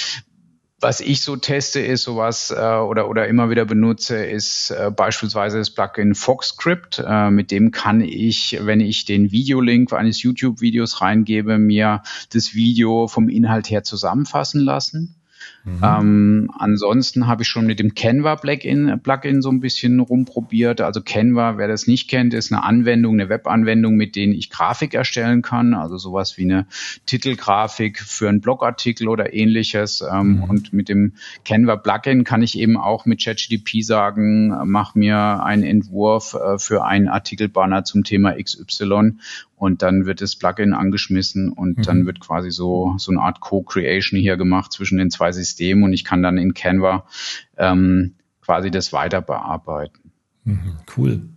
[0.84, 5.60] Was ich so teste, ist sowas äh, oder, oder immer wieder benutze, ist äh, beispielsweise
[5.60, 7.04] das Plugin FoxScript.
[7.06, 12.02] Äh, mit dem kann ich, wenn ich den Videolink eines YouTube-Videos reingebe, mir
[12.34, 15.21] das Video vom Inhalt her zusammenfassen lassen.
[15.64, 15.82] Mhm.
[15.84, 20.82] Ähm, ansonsten habe ich schon mit dem Canva-Plugin Plugin so ein bisschen rumprobiert.
[20.82, 24.94] Also Canva, wer das nicht kennt, ist eine Anwendung, eine Webanwendung, mit denen ich Grafik
[24.94, 25.74] erstellen kann.
[25.74, 26.66] Also sowas wie eine
[27.06, 30.02] Titelgrafik für einen Blogartikel oder ähnliches.
[30.02, 30.44] Ähm, mhm.
[30.44, 31.14] Und mit dem
[31.46, 37.08] Canva-Plugin kann ich eben auch mit ChatGDP sagen, mach mir einen Entwurf äh, für einen
[37.08, 39.14] Artikelbanner zum Thema XY
[39.62, 41.82] und dann wird das Plugin angeschmissen und mhm.
[41.84, 45.94] dann wird quasi so, so eine Art Co-Creation hier gemacht zwischen den zwei Systemen und
[45.94, 47.06] ich kann dann in Canva
[47.58, 50.14] ähm, quasi das weiter bearbeiten.
[50.46, 51.30] Mhm, cool.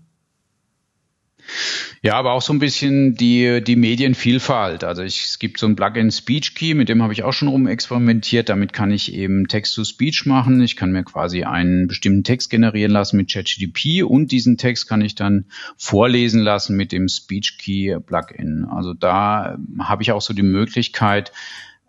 [2.03, 4.85] Ja, aber auch so ein bisschen die, die Medienvielfalt.
[4.85, 7.49] Also ich, es gibt so ein Plugin Speech Key, mit dem habe ich auch schon
[7.49, 8.49] rumexperimentiert.
[8.49, 10.61] Damit kann ich eben Text-to-Speech machen.
[10.61, 15.01] Ich kann mir quasi einen bestimmten Text generieren lassen mit ChatGDP und diesen Text kann
[15.01, 18.67] ich dann vorlesen lassen mit dem Speech Key Plugin.
[18.71, 21.33] Also da habe ich auch so die Möglichkeit,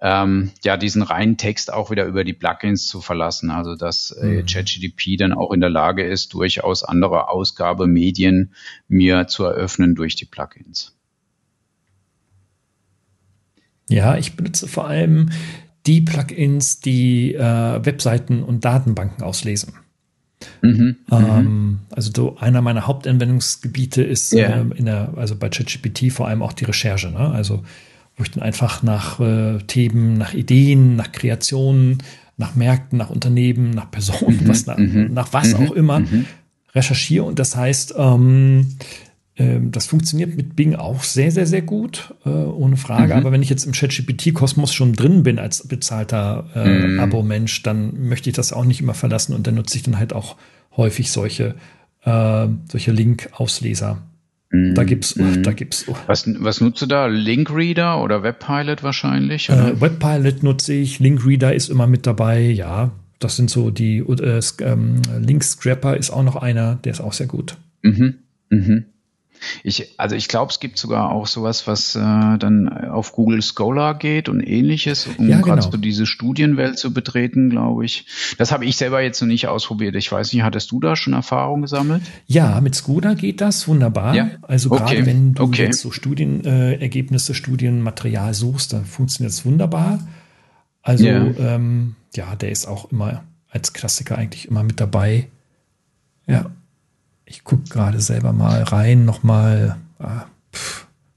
[0.02, 3.50] ähm, ja, diesen reinen Text auch wieder über die Plugins zu verlassen.
[3.50, 4.46] Also dass äh, mhm.
[4.46, 8.54] ChatGDP dann auch in der Lage ist, durchaus andere Ausgabemedien
[8.88, 10.96] mir zu eröffnen durch die Plugins.
[13.90, 15.30] Ja, ich benutze vor allem
[15.86, 19.74] die Plugins, die äh, Webseiten und Datenbanken auslesen.
[20.62, 21.80] Mhm, ähm, mhm.
[21.92, 24.62] also so einer meiner Hauptanwendungsgebiete ist yeah.
[24.62, 27.10] äh, in der, also bei ChatGPT vor allem auch die Recherche.
[27.10, 27.32] Ne?
[27.32, 27.64] Also
[28.18, 32.00] wo ich dann einfach nach äh, Themen, nach Ideen, nach Kreationen,
[32.38, 36.00] nach Märkten, nach Unternehmen, nach Personen, mhm, was nach, mhm, nach was mhm, auch immer
[36.00, 36.26] mhm.
[36.74, 37.26] recherchiere.
[37.26, 38.76] Und das heißt, ähm,
[39.36, 43.16] äh, das funktioniert mit Bing auch sehr, sehr, sehr gut, äh, ohne Frage.
[43.16, 47.00] Aber wenn ich jetzt im ChatGPT-Kosmos schon drin bin als bezahlter äh.
[47.00, 50.14] Abo-Mensch, dann möchte ich das auch nicht immer verlassen und dann nutze ich dann halt
[50.14, 50.38] auch
[50.76, 51.56] häufig solche,
[52.04, 54.02] äh, solche Link-Ausleser.
[54.74, 54.86] Da mhm.
[54.86, 55.44] gibt's, mm.
[55.44, 55.86] da gibt's.
[55.88, 55.96] Oh.
[56.08, 57.08] Was, was nutzt du da?
[57.08, 59.50] Linkreader oder Webpilot wahrscheinlich?
[59.50, 61.00] Äh, Webpilot nutze ich.
[61.00, 62.42] Linkreader ist immer mit dabei.
[62.42, 63.98] Ja, das sind so die.
[64.00, 66.76] Äh, ähm, Link Scrapper ist auch noch einer.
[66.76, 67.58] Der ist auch sehr gut.
[67.82, 68.16] Mhm.
[68.50, 68.86] Mhm.
[69.64, 73.96] Ich, also ich glaube, es gibt sogar auch sowas, was äh, dann auf Google Scholar
[73.96, 75.62] geht und ähnliches, um ja, genau.
[75.62, 78.06] so diese Studienwelt zu betreten, glaube ich.
[78.38, 79.96] Das habe ich selber jetzt noch nicht ausprobiert.
[79.96, 82.04] Ich weiß nicht, hattest du da schon Erfahrung gesammelt?
[82.28, 84.16] Ja, mit Skoda geht das wunderbar.
[84.16, 84.30] Ja?
[84.42, 84.96] Also okay.
[84.96, 85.66] gerade wenn du okay.
[85.66, 90.00] jetzt so Studienergebnisse, äh, Studienmaterial suchst, dann funktioniert es wunderbar.
[90.82, 91.56] Also yeah.
[91.56, 95.28] ähm, ja, der ist auch immer als Klassiker eigentlich immer mit dabei.
[96.28, 96.52] Ja.
[97.26, 99.78] Ich gucke gerade selber mal rein, nochmal.
[100.00, 100.26] Ah,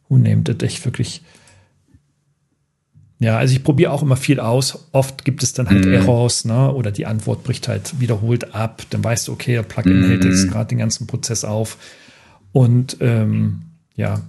[0.09, 0.63] who named it?
[0.63, 1.23] Echt wirklich.
[3.21, 4.89] Ja, also ich probiere auch immer viel aus.
[4.93, 5.93] Oft gibt es dann halt mm.
[5.93, 6.73] Errors, ne?
[6.73, 8.83] Oder die Antwort bricht halt wiederholt ab.
[8.91, 10.09] Dann weißt du, okay, der Plugin mm.
[10.09, 11.79] hält jetzt gerade den ganzen Prozess auf.
[12.53, 13.63] Und ähm,
[13.97, 14.23] ja,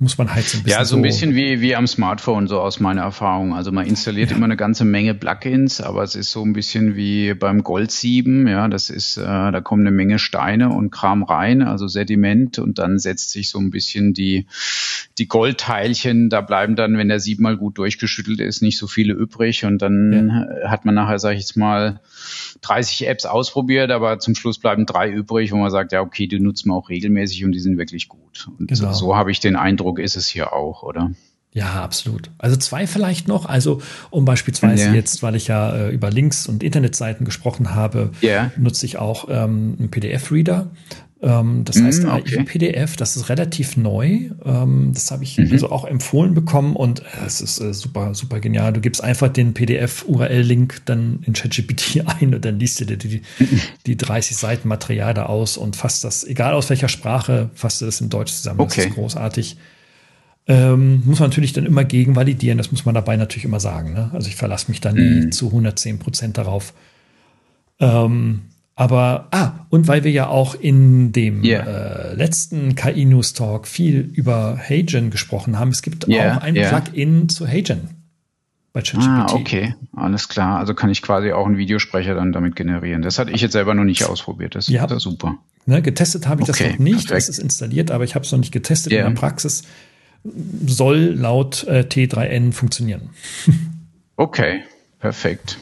[0.00, 0.78] muss man halt so ein bisschen.
[0.78, 3.54] Ja, so ein bisschen wie, wie am Smartphone, so aus meiner Erfahrung.
[3.54, 4.36] Also man installiert ja.
[4.36, 8.46] immer eine ganze Menge Plugins, aber es ist so ein bisschen wie beim Goldsieben.
[8.46, 12.78] Ja, das ist, äh, da kommen eine Menge Steine und Kram rein, also Sediment und
[12.78, 14.46] dann setzt sich so ein bisschen die,
[15.18, 19.14] die Goldteilchen, da bleiben dann, wenn der Sieb mal gut durchgeschüttelt ist, nicht so viele
[19.14, 20.30] übrig und dann
[20.62, 20.70] ja.
[20.70, 22.00] hat man nachher, sag ich jetzt mal,
[22.60, 26.40] 30 Apps ausprobiert, aber zum Schluss bleiben drei übrig, wo man sagt, ja, okay, die
[26.40, 28.48] nutzt man auch regelmäßig und die sind wirklich gut.
[28.58, 28.92] Und genau.
[28.92, 31.12] so habe ich den Eindruck, ist es hier auch, oder?
[31.52, 32.30] Ja, absolut.
[32.38, 33.46] Also zwei vielleicht noch.
[33.46, 34.94] Also um beispielsweise yeah.
[34.94, 38.52] jetzt, weil ich ja äh, über Links und Internetseiten gesprochen habe, yeah.
[38.56, 40.70] nutze ich auch ähm, einen PDF-Reader.
[41.20, 42.44] Ähm, das mm, heißt okay.
[42.44, 44.30] PDF, das ist relativ neu.
[44.44, 45.50] Ähm, das habe ich mhm.
[45.50, 48.72] also auch empfohlen bekommen und äh, es ist äh, super, super genial.
[48.72, 53.22] Du gibst einfach den PDF-URL-Link dann in ChatGPT ein und dann liest du dir die,
[53.86, 57.86] die 30 Seiten Material da aus und fasst das, egal aus welcher Sprache, fasst du
[57.86, 58.60] das in Deutsch zusammen.
[58.60, 58.82] Okay.
[58.82, 59.56] Das ist großartig.
[60.48, 63.92] Ähm, muss man natürlich dann immer gegen validieren, das muss man dabei natürlich immer sagen.
[63.92, 64.10] Ne?
[64.14, 65.32] Also ich verlasse mich da nie mm.
[65.32, 66.72] zu 110 Prozent darauf.
[67.80, 68.42] Ähm,
[68.74, 71.64] aber, ah, und weil wir ja auch in dem yeah.
[71.64, 76.56] äh, letzten KI News Talk viel über Hagen gesprochen haben, es gibt yeah, auch ein
[76.56, 76.80] yeah.
[76.80, 77.90] Plugin zu Hagen
[78.72, 79.08] bei ChatGPT.
[79.08, 80.58] Ah, okay, alles klar.
[80.58, 83.02] Also kann ich quasi auch einen Videosprecher dann damit generieren.
[83.02, 84.54] Das hatte ich jetzt selber noch nicht ausprobiert.
[84.54, 84.84] Das ja.
[84.84, 85.38] ist super.
[85.66, 87.08] Ne, getestet habe ich okay, das noch nicht.
[87.08, 87.10] Perfekt.
[87.10, 89.64] Das ist installiert, aber ich habe es noch nicht getestet in der Praxis.
[90.66, 93.10] Soll laut äh, T3N funktionieren.
[94.16, 94.62] okay,
[94.98, 95.58] perfekt.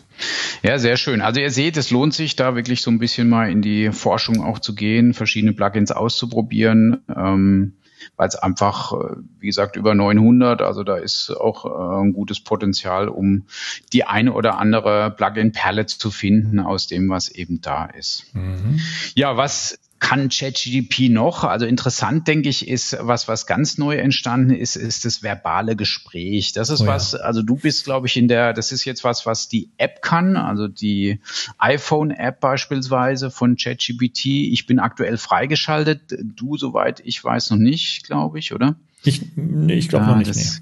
[0.62, 1.20] Ja, sehr schön.
[1.20, 4.42] Also ihr seht, es lohnt sich da wirklich so ein bisschen mal in die Forschung
[4.42, 7.74] auch zu gehen, verschiedene Plugins auszuprobieren, ähm,
[8.16, 12.40] weil es einfach, äh, wie gesagt, über 900, also da ist auch äh, ein gutes
[12.40, 13.44] Potenzial, um
[13.92, 18.24] die eine oder andere Plugin-Palette zu finden aus dem, was eben da ist.
[18.32, 18.80] Mhm.
[19.14, 21.44] Ja, was kann ChatGDP noch?
[21.44, 26.52] Also interessant, denke ich, ist was, was ganz neu entstanden ist, ist das verbale Gespräch.
[26.52, 26.90] Das ist oh ja.
[26.90, 30.02] was, also du bist, glaube ich, in der, das ist jetzt was, was die App
[30.02, 31.20] kann, also die
[31.58, 34.26] iPhone-App beispielsweise von ChatGPT.
[34.26, 36.00] Ich bin aktuell freigeschaltet.
[36.22, 38.76] Du, soweit ich weiß, noch nicht, glaube ich, oder?
[39.02, 40.30] Ich, nee, ich glaube noch nicht.
[40.30, 40.60] Das,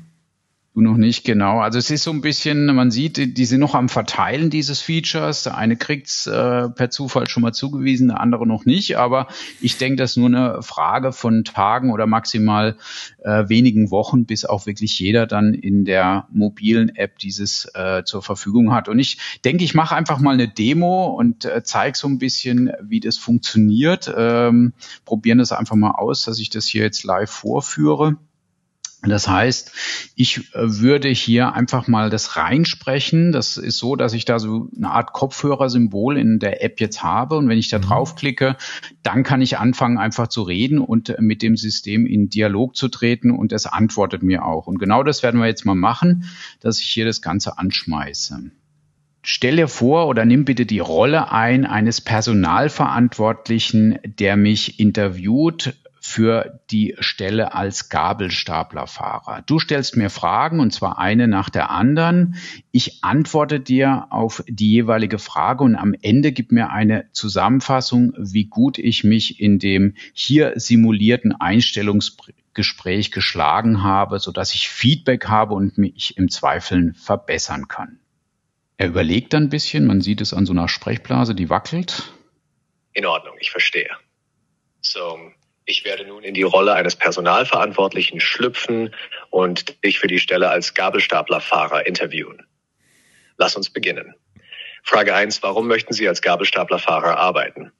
[0.74, 1.60] Du noch nicht, genau.
[1.60, 5.44] Also es ist so ein bisschen, man sieht, die sind noch am Verteilen dieses Features.
[5.44, 8.98] Der eine kriegt's äh, per Zufall schon mal zugewiesen, der andere noch nicht.
[8.98, 9.28] Aber
[9.60, 12.76] ich denke, das ist nur eine Frage von Tagen oder maximal
[13.22, 18.22] äh, wenigen Wochen, bis auch wirklich jeder dann in der mobilen App dieses äh, zur
[18.22, 18.88] Verfügung hat.
[18.88, 22.72] Und ich denke, ich mache einfach mal eine Demo und äh, zeige so ein bisschen,
[22.82, 24.12] wie das funktioniert.
[24.16, 24.72] Ähm,
[25.04, 28.16] probieren das einfach mal aus, dass ich das hier jetzt live vorführe.
[29.06, 29.72] Das heißt,
[30.14, 33.32] ich äh, würde hier einfach mal das reinsprechen.
[33.32, 37.36] Das ist so, dass ich da so eine Art Kopfhörersymbol in der App jetzt habe.
[37.36, 37.82] Und wenn ich da mhm.
[37.82, 38.56] draufklicke,
[39.02, 43.30] dann kann ich anfangen, einfach zu reden und mit dem System in Dialog zu treten
[43.30, 44.66] und es antwortet mir auch.
[44.66, 46.24] Und genau das werden wir jetzt mal machen,
[46.60, 48.50] dass ich hier das Ganze anschmeiße.
[49.26, 55.74] Stell dir vor oder nimm bitte die Rolle ein eines Personalverantwortlichen, der mich interviewt
[56.06, 59.40] für die Stelle als Gabelstaplerfahrer.
[59.46, 62.36] Du stellst mir Fragen und zwar eine nach der anderen.
[62.72, 68.44] Ich antworte dir auf die jeweilige Frage und am Ende gibt mir eine Zusammenfassung, wie
[68.44, 75.54] gut ich mich in dem hier simulierten Einstellungsgespräch geschlagen habe, so dass ich Feedback habe
[75.54, 77.98] und mich im Zweifeln verbessern kann.
[78.76, 82.12] Er überlegt dann ein bisschen, man sieht es an so einer Sprechblase, die wackelt.
[82.92, 83.88] In Ordnung, ich verstehe.
[84.82, 85.18] So,
[85.66, 88.94] ich werde nun in die Rolle eines Personalverantwortlichen schlüpfen
[89.30, 92.46] und dich für die Stelle als Gabelstaplerfahrer interviewen.
[93.36, 94.14] Lass uns beginnen.
[94.82, 97.72] Frage eins: Warum möchten Sie als Gabelstaplerfahrer arbeiten?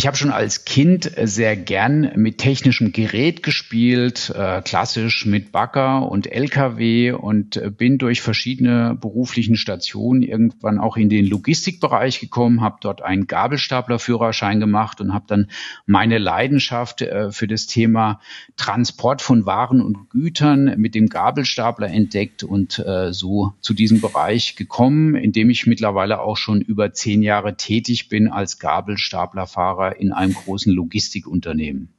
[0.00, 6.10] Ich habe schon als Kind sehr gern mit technischem Gerät gespielt, äh, klassisch mit Bagger
[6.10, 12.62] und LKW und äh, bin durch verschiedene beruflichen Stationen irgendwann auch in den Logistikbereich gekommen,
[12.62, 15.50] habe dort einen Gabelstaplerführerschein gemacht und habe dann
[15.84, 18.20] meine Leidenschaft äh, für das Thema
[18.56, 24.56] Transport von Waren und Gütern mit dem Gabelstapler entdeckt und äh, so zu diesem Bereich
[24.56, 30.12] gekommen, in dem ich mittlerweile auch schon über zehn Jahre tätig bin als Gabelstaplerfahrer in
[30.12, 31.92] einem großen Logistikunternehmen.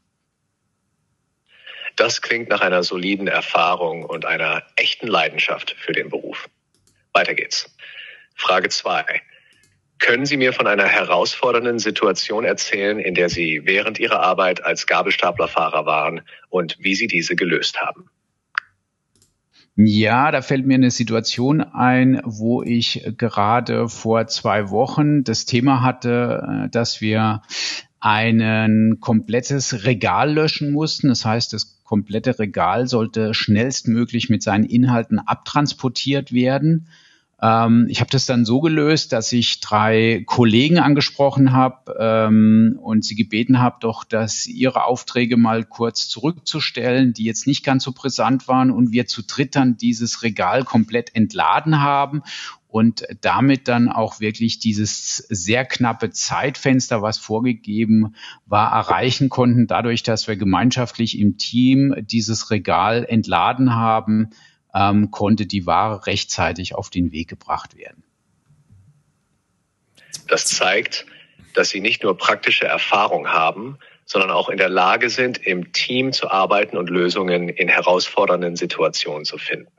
[1.95, 6.49] Das klingt nach einer soliden Erfahrung und einer echten Leidenschaft für den Beruf.
[7.13, 7.75] Weiter geht's.
[8.35, 9.21] Frage zwei:
[9.99, 14.87] Können Sie mir von einer herausfordernden Situation erzählen, in der Sie während Ihrer Arbeit als
[14.87, 18.09] Gabelstaplerfahrer waren und wie Sie diese gelöst haben?
[19.75, 25.81] Ja, da fällt mir eine Situation ein, wo ich gerade vor zwei Wochen das Thema
[25.81, 27.41] hatte, äh, dass wir
[27.99, 31.07] ein komplettes Regal löschen mussten.
[31.07, 36.87] Das heißt, das komplette Regal sollte schnellstmöglich mit seinen Inhalten abtransportiert werden.
[37.41, 43.03] Ähm, ich habe das dann so gelöst, dass ich drei Kollegen angesprochen habe ähm, und
[43.03, 47.93] sie gebeten habe, doch, dass ihre Aufträge mal kurz zurückzustellen, die jetzt nicht ganz so
[47.93, 52.21] brisant waren und wir zu dritt dann dieses Regal komplett entladen haben
[52.67, 60.03] und damit dann auch wirklich dieses sehr knappe Zeitfenster, was vorgegeben war, erreichen konnten, dadurch,
[60.03, 64.29] dass wir gemeinschaftlich im Team dieses Regal entladen haben,
[64.73, 68.03] ähm, konnte die Ware rechtzeitig auf den Weg gebracht werden.
[70.27, 71.05] Das zeigt,
[71.53, 76.13] dass Sie nicht nur praktische Erfahrung haben, sondern auch in der Lage sind, im Team
[76.13, 79.71] zu arbeiten und Lösungen in herausfordernden Situationen zu finden.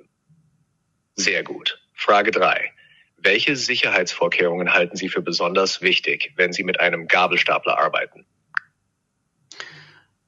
[1.14, 1.80] Sehr gut.
[1.94, 2.72] Frage drei:
[3.16, 8.26] Welche Sicherheitsvorkehrungen halten Sie für besonders wichtig, wenn Sie mit einem Gabelstapler arbeiten?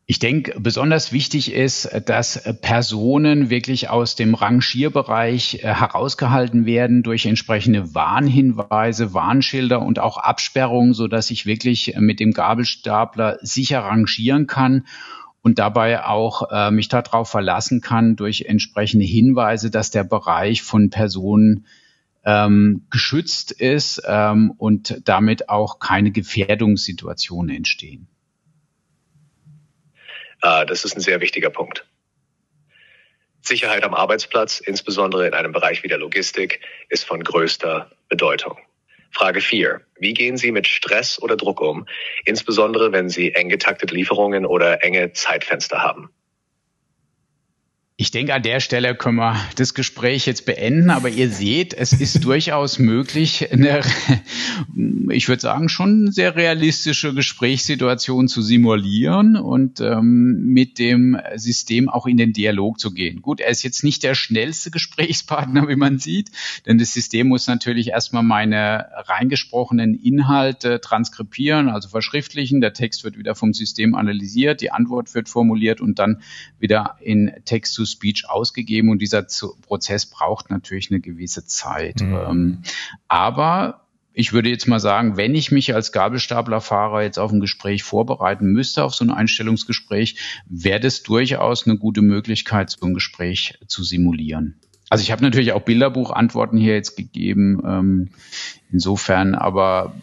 [0.07, 7.25] Ich denke, besonders wichtig ist, dass Personen wirklich aus dem Rangierbereich äh, herausgehalten werden durch
[7.25, 14.47] entsprechende Warnhinweise, Warnschilder und auch Absperrungen, so dass ich wirklich mit dem Gabelstapler sicher rangieren
[14.47, 14.87] kann
[15.41, 20.91] und dabei auch äh, mich darauf verlassen kann durch entsprechende Hinweise, dass der Bereich von
[20.91, 21.65] Personen
[22.27, 28.09] ähm, geschützt ist ähm, und damit auch keine Gefährdungssituationen entstehen.
[30.45, 31.87] Ah, das ist ein sehr wichtiger Punkt.
[33.41, 38.59] Sicherheit am Arbeitsplatz, insbesondere in einem Bereich wie der Logistik, ist von größter Bedeutung.
[39.11, 39.81] Frage 4.
[39.99, 41.87] Wie gehen Sie mit Stress oder Druck um,
[42.27, 46.11] insbesondere wenn Sie eng getaktete Lieferungen oder enge Zeitfenster haben?
[47.97, 51.93] Ich denke, an der Stelle können wir das Gespräch jetzt beenden, aber ihr seht, es
[51.93, 53.83] ist durchaus möglich, eine,
[55.11, 62.07] ich würde sagen, schon sehr realistische Gesprächssituation zu simulieren und ähm, mit dem System auch
[62.07, 63.23] in den Dialog zu gehen.
[63.23, 66.33] Gut, er ist jetzt nicht der schnellste Gesprächspartner, wie man sieht,
[66.67, 72.61] denn das System muss natürlich erstmal meine reingesprochenen Inhalte transkribieren, also verschriftlichen.
[72.61, 76.23] Der Text wird wieder vom System analysiert, die Antwort wird formuliert und dann
[76.59, 79.27] wieder in Text zu Text-to-Speech ausgegeben und dieser
[79.63, 82.01] Prozess braucht natürlich eine gewisse Zeit.
[82.01, 82.15] Mhm.
[82.15, 82.59] Ähm,
[83.09, 83.81] aber
[84.13, 88.47] ich würde jetzt mal sagen, wenn ich mich als Gabelstaplerfahrer jetzt auf ein Gespräch vorbereiten
[88.47, 90.17] müsste, auf so ein Einstellungsgespräch,
[90.49, 94.57] wäre das durchaus eine gute Möglichkeit, so ein Gespräch zu simulieren.
[94.89, 98.11] Also ich habe natürlich auch Bilderbuchantworten hier jetzt gegeben, ähm,
[98.71, 99.95] insofern, aber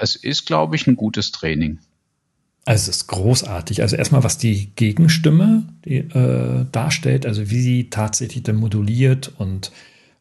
[0.00, 1.80] es ist, glaube ich, ein gutes Training.
[2.68, 3.80] Also es ist großartig.
[3.80, 9.72] Also erstmal, was die Gegenstimme die, äh, darstellt, also wie sie tatsächlich dann moduliert und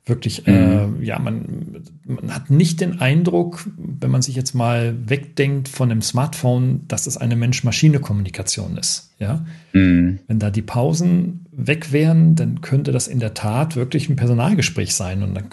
[0.05, 1.03] wirklich, äh, mhm.
[1.03, 6.01] ja, man, man hat nicht den Eindruck, wenn man sich jetzt mal wegdenkt von dem
[6.01, 9.13] Smartphone, dass es eine Mensch-Maschine-Kommunikation ist.
[9.19, 9.45] Ja?
[9.73, 10.19] Mhm.
[10.27, 14.95] Wenn da die Pausen weg wären, dann könnte das in der Tat wirklich ein Personalgespräch
[14.95, 15.21] sein.
[15.21, 15.49] Und dann,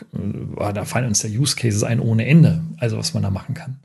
[0.61, 3.57] äh, da fallen uns der Use Cases ein ohne Ende, also was man da machen
[3.57, 3.80] kann.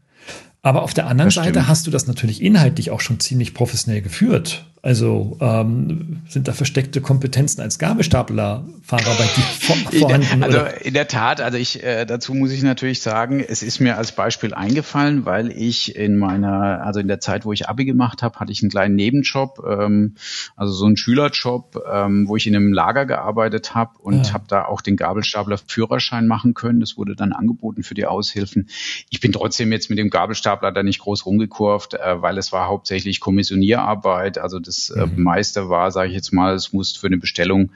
[0.61, 4.65] Aber auf der anderen Seite hast du das natürlich inhaltlich auch schon ziemlich professionell geführt.
[4.81, 10.41] Also ähm, sind da versteckte Kompetenzen als Gabelstaplerfahrer bei dir vor, vorhanden?
[10.41, 10.85] Also oder?
[10.85, 14.13] in der Tat, also ich äh, dazu muss ich natürlich sagen, es ist mir als
[14.13, 18.39] Beispiel eingefallen, weil ich in meiner, also in der Zeit, wo ich Abi gemacht habe,
[18.39, 20.15] hatte ich einen kleinen Nebenjob, ähm,
[20.55, 24.33] also so einen Schülerjob, ähm, wo ich in einem Lager gearbeitet habe und ja.
[24.33, 26.79] habe da auch den Gabelstapler Führerschein machen können.
[26.79, 28.69] Das wurde dann angeboten für die Aushilfen.
[29.09, 32.69] Ich bin trotzdem jetzt mit dem Gabelstapler da nicht groß rumgekurvt, äh, weil es war
[32.69, 35.23] hauptsächlich Kommissionierarbeit, also das äh, mhm.
[35.23, 37.71] meiste war, sage ich jetzt mal, es muss für eine Bestellung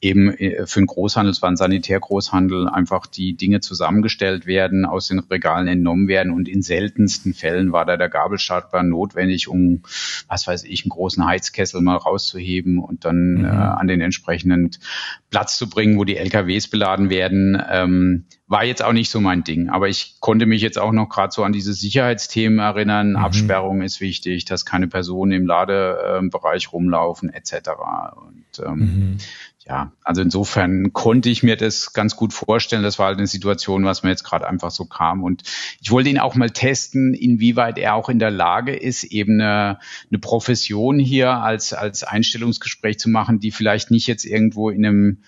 [0.00, 5.08] eben äh, für einen Großhandel, es war ein Sanitärgroßhandel, einfach die Dinge zusammengestellt werden, aus
[5.08, 9.82] den Regalen entnommen werden und in seltensten Fällen war da der Gabelstapler notwendig, um,
[10.26, 13.44] was weiß ich, einen großen Heizkessel mal rauszuheben und dann mhm.
[13.44, 14.70] äh, an den entsprechenden
[15.30, 17.62] Platz zu bringen, wo die LKWs beladen werden.
[17.70, 19.68] Ähm, war jetzt auch nicht so mein Ding.
[19.68, 23.10] Aber ich konnte mich jetzt auch noch gerade so an diese Sicherheitsthemen erinnern.
[23.10, 23.16] Mhm.
[23.16, 27.70] Absperrung ist wichtig, dass keine Personen im Ladebereich rumlaufen, etc.
[28.16, 29.16] Und ähm, mhm.
[29.66, 32.82] ja, also insofern konnte ich mir das ganz gut vorstellen.
[32.82, 35.22] Das war halt eine Situation, was mir jetzt gerade einfach so kam.
[35.22, 35.42] Und
[35.82, 39.78] ich wollte ihn auch mal testen, inwieweit er auch in der Lage ist, eben eine,
[40.10, 45.18] eine Profession hier als, als Einstellungsgespräch zu machen, die vielleicht nicht jetzt irgendwo in einem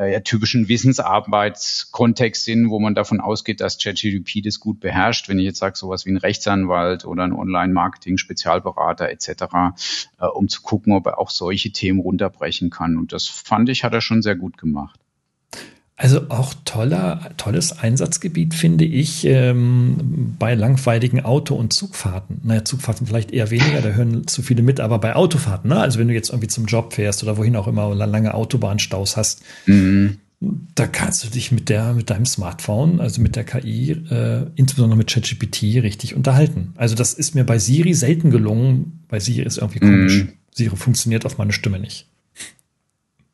[0.00, 5.28] äh, typischen Wissensarbeitskontext sind, wo man davon ausgeht, dass ChatGPT das gut beherrscht.
[5.28, 9.28] Wenn ich jetzt sage, sowas wie ein Rechtsanwalt oder ein Online-Marketing-Spezialberater etc.,
[10.18, 12.96] äh, um zu gucken, ob er auch solche Themen runterbrechen kann.
[12.96, 14.98] Und das fand ich, hat er schon sehr gut gemacht.
[16.02, 22.40] Also auch toller, tolles Einsatzgebiet finde ich ähm, bei langweiligen Auto- und Zugfahrten.
[22.42, 25.78] Naja, Zugfahrten vielleicht eher weniger, da hören zu viele mit, aber bei Autofahrten, ne?
[25.78, 29.18] also wenn du jetzt irgendwie zum Job fährst oder wohin auch immer oder lange Autobahnstaus
[29.18, 30.16] hast, mhm.
[30.74, 34.96] da kannst du dich mit der, mit deinem Smartphone, also mit der KI, äh, insbesondere
[34.96, 36.72] mit ChatGPT, richtig unterhalten.
[36.76, 39.04] Also das ist mir bei Siri selten gelungen.
[39.08, 40.24] Bei Siri ist irgendwie komisch.
[40.24, 40.28] Mhm.
[40.54, 42.09] Siri funktioniert auf meine Stimme nicht.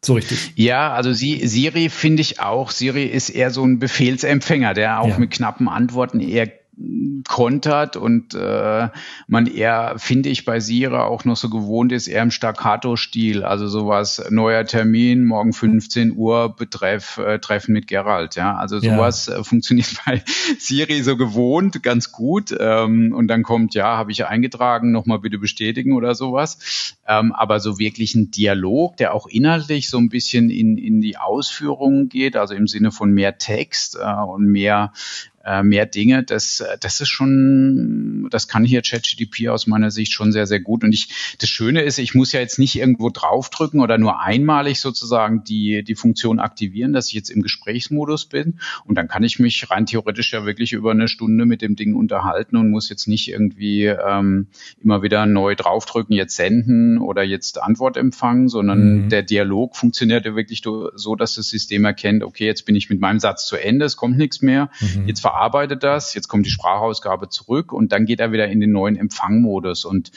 [0.04, 0.52] So richtig.
[0.54, 2.70] Ja, also sie, Siri finde ich auch.
[2.70, 5.18] Siri ist eher so ein Befehlsempfänger, der auch ja.
[5.18, 6.50] mit knappen Antworten eher
[7.26, 8.88] kontert und äh,
[9.28, 13.44] man eher, finde ich, bei Sira auch noch so gewohnt ist, eher im Staccato-Stil.
[13.44, 18.36] Also sowas, neuer Termin, morgen 15 Uhr, Betreff, äh, Treffen mit Gerald.
[18.36, 19.38] Ja, also sowas ja.
[19.38, 20.22] äh, funktioniert bei
[20.58, 22.54] Siri so gewohnt, ganz gut.
[22.58, 26.94] Ähm, und dann kommt, ja, habe ich eingetragen, nochmal bitte bestätigen oder sowas.
[27.08, 31.16] Ähm, aber so wirklich ein Dialog, der auch inhaltlich so ein bisschen in, in die
[31.16, 34.92] Ausführungen geht, also im Sinne von mehr Text äh, und mehr
[35.46, 40.32] äh, mehr Dinge, das, das ist schon, das kann hier ChatGDP aus meiner Sicht schon
[40.32, 40.82] sehr, sehr gut.
[40.82, 44.80] Und ich, das Schöne ist, ich muss ja jetzt nicht irgendwo draufdrücken oder nur einmalig
[44.80, 48.58] sozusagen die, die Funktion aktivieren, dass ich jetzt im Gesprächsmodus bin.
[48.84, 51.94] Und dann kann ich mich rein theoretisch ja wirklich über eine Stunde mit dem Ding
[51.94, 54.48] unterhalten und muss jetzt nicht irgendwie ähm,
[54.82, 59.08] immer wieder neu draufdrücken, jetzt senden oder jetzt Antwort empfangen, sondern mhm.
[59.10, 63.00] der Dialog funktioniert ja wirklich so, dass das System erkennt, okay, jetzt bin ich mit
[63.00, 65.06] meinem Satz zu Ende, es kommt nichts mehr, mhm.
[65.06, 68.72] jetzt verarbeitet das, jetzt kommt die Sprachausgabe zurück und dann geht er wieder in den
[68.72, 69.84] neuen Empfangmodus.
[69.84, 70.10] Und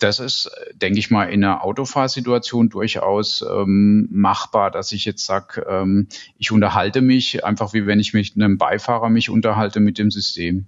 [0.00, 5.64] das ist, denke ich mal, in einer Autofahrsituation durchaus ähm, machbar, dass ich jetzt sage,
[5.68, 9.98] ähm, ich unterhalte mich einfach wie wenn ich mich mit einem Beifahrer mich unterhalte mit
[9.98, 10.66] dem System.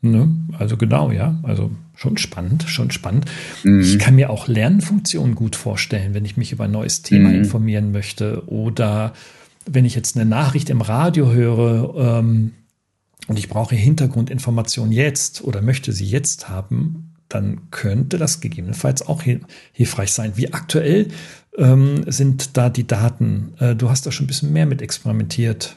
[0.00, 0.28] Ne?
[0.56, 1.34] Also genau, ja.
[1.42, 3.24] Also schon spannend, schon spannend.
[3.64, 3.80] Mhm.
[3.80, 7.36] Ich kann mir auch Lernfunktionen gut vorstellen, wenn ich mich über ein neues Thema mhm.
[7.36, 9.14] informieren möchte oder
[9.66, 12.52] wenn ich jetzt eine Nachricht im Radio höre, ähm,
[13.28, 19.22] und ich brauche Hintergrundinformationen jetzt oder möchte sie jetzt haben, dann könnte das gegebenenfalls auch
[19.72, 20.32] hilfreich sein.
[20.36, 21.08] Wie aktuell
[21.56, 23.52] ähm, sind da die Daten?
[23.58, 25.76] Äh, du hast da schon ein bisschen mehr mit experimentiert.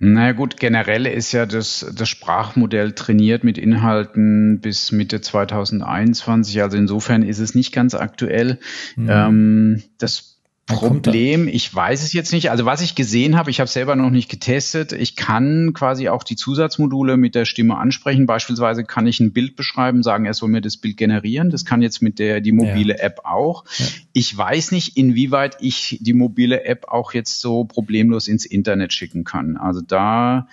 [0.00, 6.62] Naja gut, generell ist ja das, das Sprachmodell trainiert mit Inhalten bis Mitte 2021.
[6.62, 8.58] Also insofern ist es nicht ganz aktuell.
[8.94, 9.08] Mhm.
[9.10, 10.37] Ähm, das
[10.68, 12.50] Problem, ich weiß es jetzt nicht.
[12.50, 14.92] Also was ich gesehen habe, ich habe selber noch nicht getestet.
[14.92, 18.26] Ich kann quasi auch die Zusatzmodule mit der Stimme ansprechen.
[18.26, 21.50] Beispielsweise kann ich ein Bild beschreiben, sagen, er soll mir das Bild generieren.
[21.50, 23.04] Das kann jetzt mit der die mobile ja.
[23.04, 23.64] App auch.
[23.78, 23.86] Ja.
[24.12, 29.24] Ich weiß nicht, inwieweit ich die mobile App auch jetzt so problemlos ins Internet schicken
[29.24, 29.56] kann.
[29.56, 30.48] Also da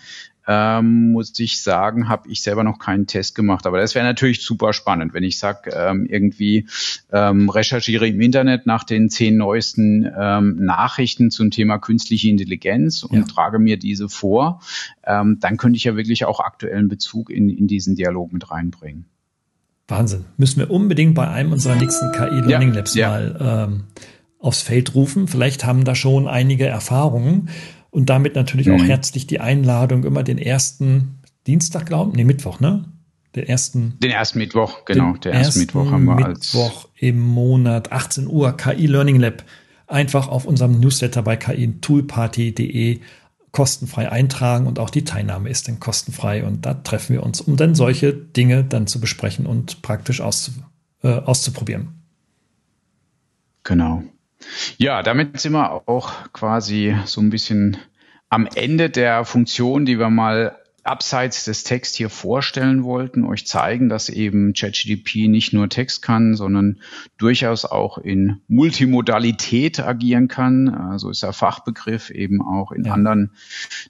[0.47, 3.65] ähm, muss ich sagen, habe ich selber noch keinen Test gemacht.
[3.65, 6.67] Aber das wäre natürlich super spannend, wenn ich sage, ähm, irgendwie
[7.11, 13.17] ähm, recherchiere im Internet nach den zehn neuesten ähm, Nachrichten zum Thema künstliche Intelligenz und
[13.17, 13.25] ja.
[13.25, 14.61] trage mir diese vor.
[15.03, 19.05] Ähm, dann könnte ich ja wirklich auch aktuellen Bezug in, in diesen Dialog mit reinbringen.
[19.87, 20.25] Wahnsinn.
[20.37, 23.83] Müssen wir unbedingt bei einem unserer nächsten KI Learning Labs ja, mal ähm,
[24.39, 25.27] aufs Feld rufen.
[25.27, 27.49] Vielleicht haben da schon einige Erfahrungen.
[27.95, 28.75] Und damit natürlich mhm.
[28.75, 32.83] auch herzlich die Einladung, immer den ersten Dienstag, glauben, nee, Mittwoch, ne?
[33.35, 33.97] Den ersten.
[34.03, 35.13] Den ersten Mittwoch, genau.
[35.13, 39.45] Den ersten Mittwoch haben wir Mittwoch als im Monat, 18 Uhr, KI Learning Lab.
[39.87, 42.99] Einfach auf unserem Newsletter bei ki-toolparty.de
[43.53, 47.55] kostenfrei eintragen und auch die Teilnahme ist dann kostenfrei und da treffen wir uns, um
[47.55, 50.51] dann solche Dinge dann zu besprechen und praktisch auszu,
[51.01, 52.01] äh, auszuprobieren.
[53.63, 54.03] Genau.
[54.77, 57.77] Ja, damit sind wir auch quasi so ein bisschen
[58.29, 63.89] am Ende der Funktion, die wir mal abseits des Texts hier vorstellen wollten, euch zeigen,
[63.89, 66.79] dass eben ChatGDP nicht nur Text kann, sondern
[67.17, 70.67] durchaus auch in Multimodalität agieren kann.
[70.67, 72.93] So also ist der Fachbegriff eben auch in ja.
[72.93, 73.31] anderen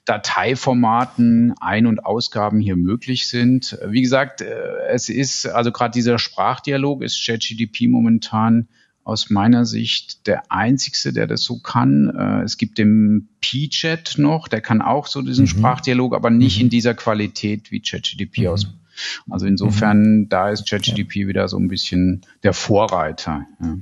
[0.06, 3.78] Dateiformaten Ein- und Ausgaben hier möglich sind.
[3.86, 4.54] Wie gesagt, äh,
[4.88, 8.68] es ist also gerade dieser Sprachdialog ist ChatGDP momentan
[9.06, 12.10] aus meiner Sicht der einzigste, der das so kann.
[12.10, 15.48] Äh, es gibt den P-Chat noch, der kann auch so diesen mhm.
[15.48, 16.64] Sprachdialog, aber nicht mhm.
[16.64, 18.46] in dieser Qualität wie ChatGDP mhm.
[18.48, 18.66] aus.
[19.30, 20.28] Also insofern, mhm.
[20.28, 21.28] da ist ChatGDP ja.
[21.28, 23.46] wieder so ein bisschen der Vorreiter.
[23.62, 23.78] Ja.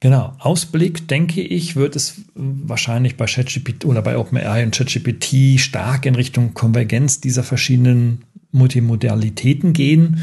[0.00, 0.32] Genau.
[0.40, 6.16] Ausblick, denke ich, wird es wahrscheinlich bei ChatGPT oder bei OpenAI und ChatGPT stark in
[6.16, 10.20] Richtung Konvergenz dieser verschiedenen Multimodalitäten gehen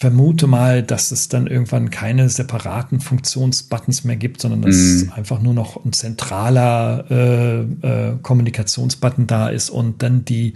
[0.00, 5.12] vermute mal, dass es dann irgendwann keine separaten Funktionsbuttons mehr gibt, sondern dass mm.
[5.12, 10.54] einfach nur noch ein zentraler äh, äh, Kommunikationsbutton da ist und dann die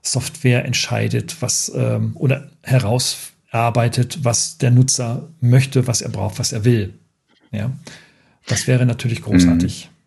[0.00, 6.64] Software entscheidet, was ähm, oder herausarbeitet, was der Nutzer möchte, was er braucht, was er
[6.64, 6.94] will.
[7.52, 7.70] Ja,
[8.46, 9.90] das wäre natürlich großartig.
[9.92, 9.97] Mm.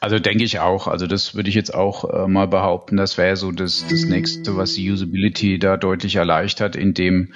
[0.00, 0.86] Also denke ich auch.
[0.86, 2.96] Also das würde ich jetzt auch äh, mal behaupten.
[2.96, 7.32] Das wäre so das, das nächste, was die Usability da deutlich erleichtert, indem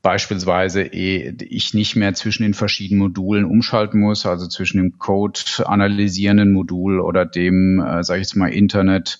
[0.00, 5.40] beispielsweise eh, ich nicht mehr zwischen den verschiedenen Modulen umschalten muss, also zwischen dem Code
[5.64, 9.18] analysierenden Modul oder dem, äh, sage ich jetzt mal, Internet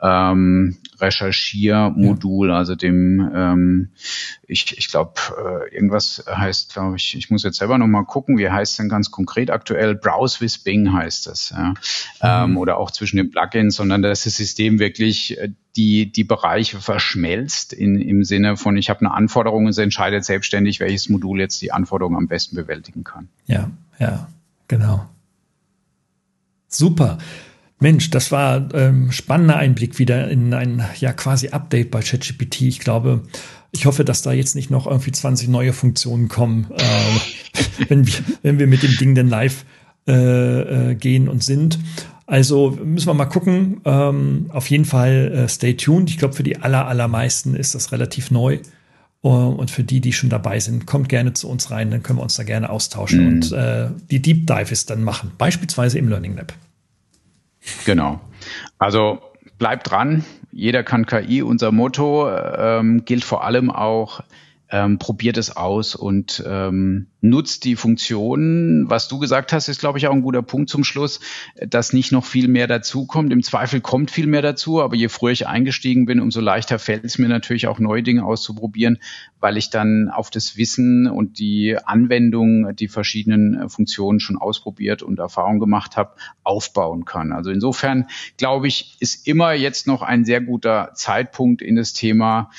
[0.00, 3.90] ähm, Recherchiermodul, also dem, ähm,
[4.46, 8.48] ich, ich glaube, äh, irgendwas heißt, glaube ich, ich muss jetzt selber nochmal gucken, wie
[8.48, 9.94] heißt es denn ganz konkret aktuell?
[9.94, 11.68] Browse with Bing heißt das, ja.
[11.68, 11.74] Mhm.
[12.20, 16.80] Ähm, oder auch zwischen den Plugins, sondern dass das System wirklich äh, die, die Bereiche
[16.80, 21.62] verschmelzt in, im Sinne von, ich habe eine Anforderung, es entscheidet selbstständig, welches Modul jetzt
[21.62, 23.28] die Anforderung am besten bewältigen kann.
[23.46, 24.28] Ja, ja,
[24.66, 25.08] genau.
[26.68, 27.18] Super.
[27.80, 32.62] Mensch, das war ähm, spannender Einblick wieder in ein ja quasi Update bei ChatGPT.
[32.62, 33.22] Ich glaube,
[33.70, 38.14] ich hoffe, dass da jetzt nicht noch irgendwie 20 neue Funktionen kommen, äh, wenn, wir,
[38.42, 39.64] wenn wir mit dem Ding denn live
[40.08, 41.78] äh, äh, gehen und sind.
[42.26, 43.80] Also müssen wir mal gucken.
[43.84, 46.10] Ähm, auf jeden Fall äh, stay tuned.
[46.10, 48.58] Ich glaube, für die aller, allermeisten ist das relativ neu.
[49.20, 52.20] Uh, und für die, die schon dabei sind, kommt gerne zu uns rein, dann können
[52.20, 53.26] wir uns da gerne austauschen mhm.
[53.26, 56.54] und äh, die Deep Dives dann machen, beispielsweise im Learning Lab.
[57.84, 58.20] Genau.
[58.78, 59.20] Also
[59.58, 60.24] bleibt dran.
[60.52, 61.42] Jeder kann KI.
[61.42, 64.20] Unser Motto ähm, gilt vor allem auch
[64.70, 68.88] ähm, probiert es aus und ähm, nutzt die Funktionen.
[68.90, 71.20] Was du gesagt hast, ist, glaube ich, auch ein guter Punkt zum Schluss,
[71.66, 73.32] dass nicht noch viel mehr dazukommt.
[73.32, 77.04] Im Zweifel kommt viel mehr dazu, aber je früher ich eingestiegen bin, umso leichter fällt
[77.04, 78.98] es mir natürlich auch neue Dinge auszuprobieren,
[79.40, 85.18] weil ich dann auf das Wissen und die Anwendung, die verschiedenen Funktionen schon ausprobiert und
[85.18, 86.14] Erfahrung gemacht habe,
[86.44, 87.32] aufbauen kann.
[87.32, 88.06] Also insofern,
[88.36, 92.50] glaube ich, ist immer jetzt noch ein sehr guter Zeitpunkt in das Thema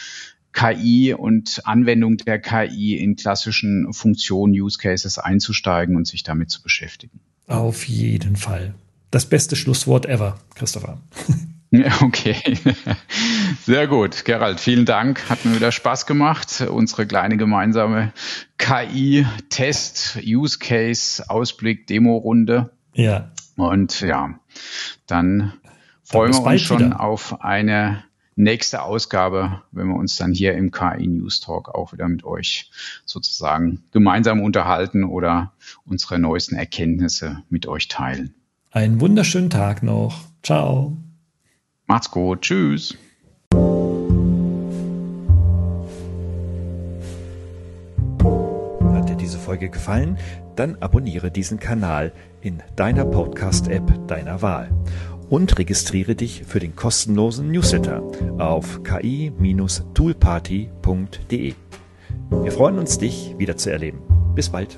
[0.60, 6.62] KI und Anwendung der KI in klassischen Funktionen, Use Cases einzusteigen und sich damit zu
[6.62, 7.22] beschäftigen.
[7.47, 8.74] Auf jeden Fall.
[9.10, 10.99] Das beste Schlusswort ever, Christopher.
[12.01, 12.57] Okay.
[13.64, 14.26] Sehr gut.
[14.26, 15.30] Gerald, vielen Dank.
[15.30, 16.62] Hat mir wieder Spaß gemacht.
[16.62, 18.12] Unsere kleine gemeinsame
[18.57, 22.72] KI-Test, Use Case, Ausblick, Demo-Runde.
[22.95, 23.32] Ja.
[23.55, 24.39] Und ja,
[25.05, 25.53] dann
[26.01, 27.01] freuen wir uns schon wieder.
[27.01, 28.03] auf eine
[28.40, 32.72] nächste Ausgabe, wenn wir uns dann hier im KI News Talk auch wieder mit euch
[33.06, 35.52] sozusagen gemeinsam unterhalten oder
[35.86, 38.34] unsere neuesten Erkenntnisse mit euch teilen.
[38.72, 40.22] Einen wunderschönen Tag noch.
[40.42, 40.96] Ciao.
[41.86, 42.42] Macht's gut.
[42.42, 42.98] Tschüss.
[48.94, 50.18] Hat dir diese Folge gefallen?
[50.56, 54.70] Dann abonniere diesen Kanal in deiner Podcast-App deiner Wahl
[55.30, 58.03] und registriere dich für den kostenlosen Newsletter
[58.38, 61.53] auf ki-toolparty.de.
[62.43, 64.01] Wir freuen uns, dich wieder zu erleben.
[64.36, 64.77] Bis bald.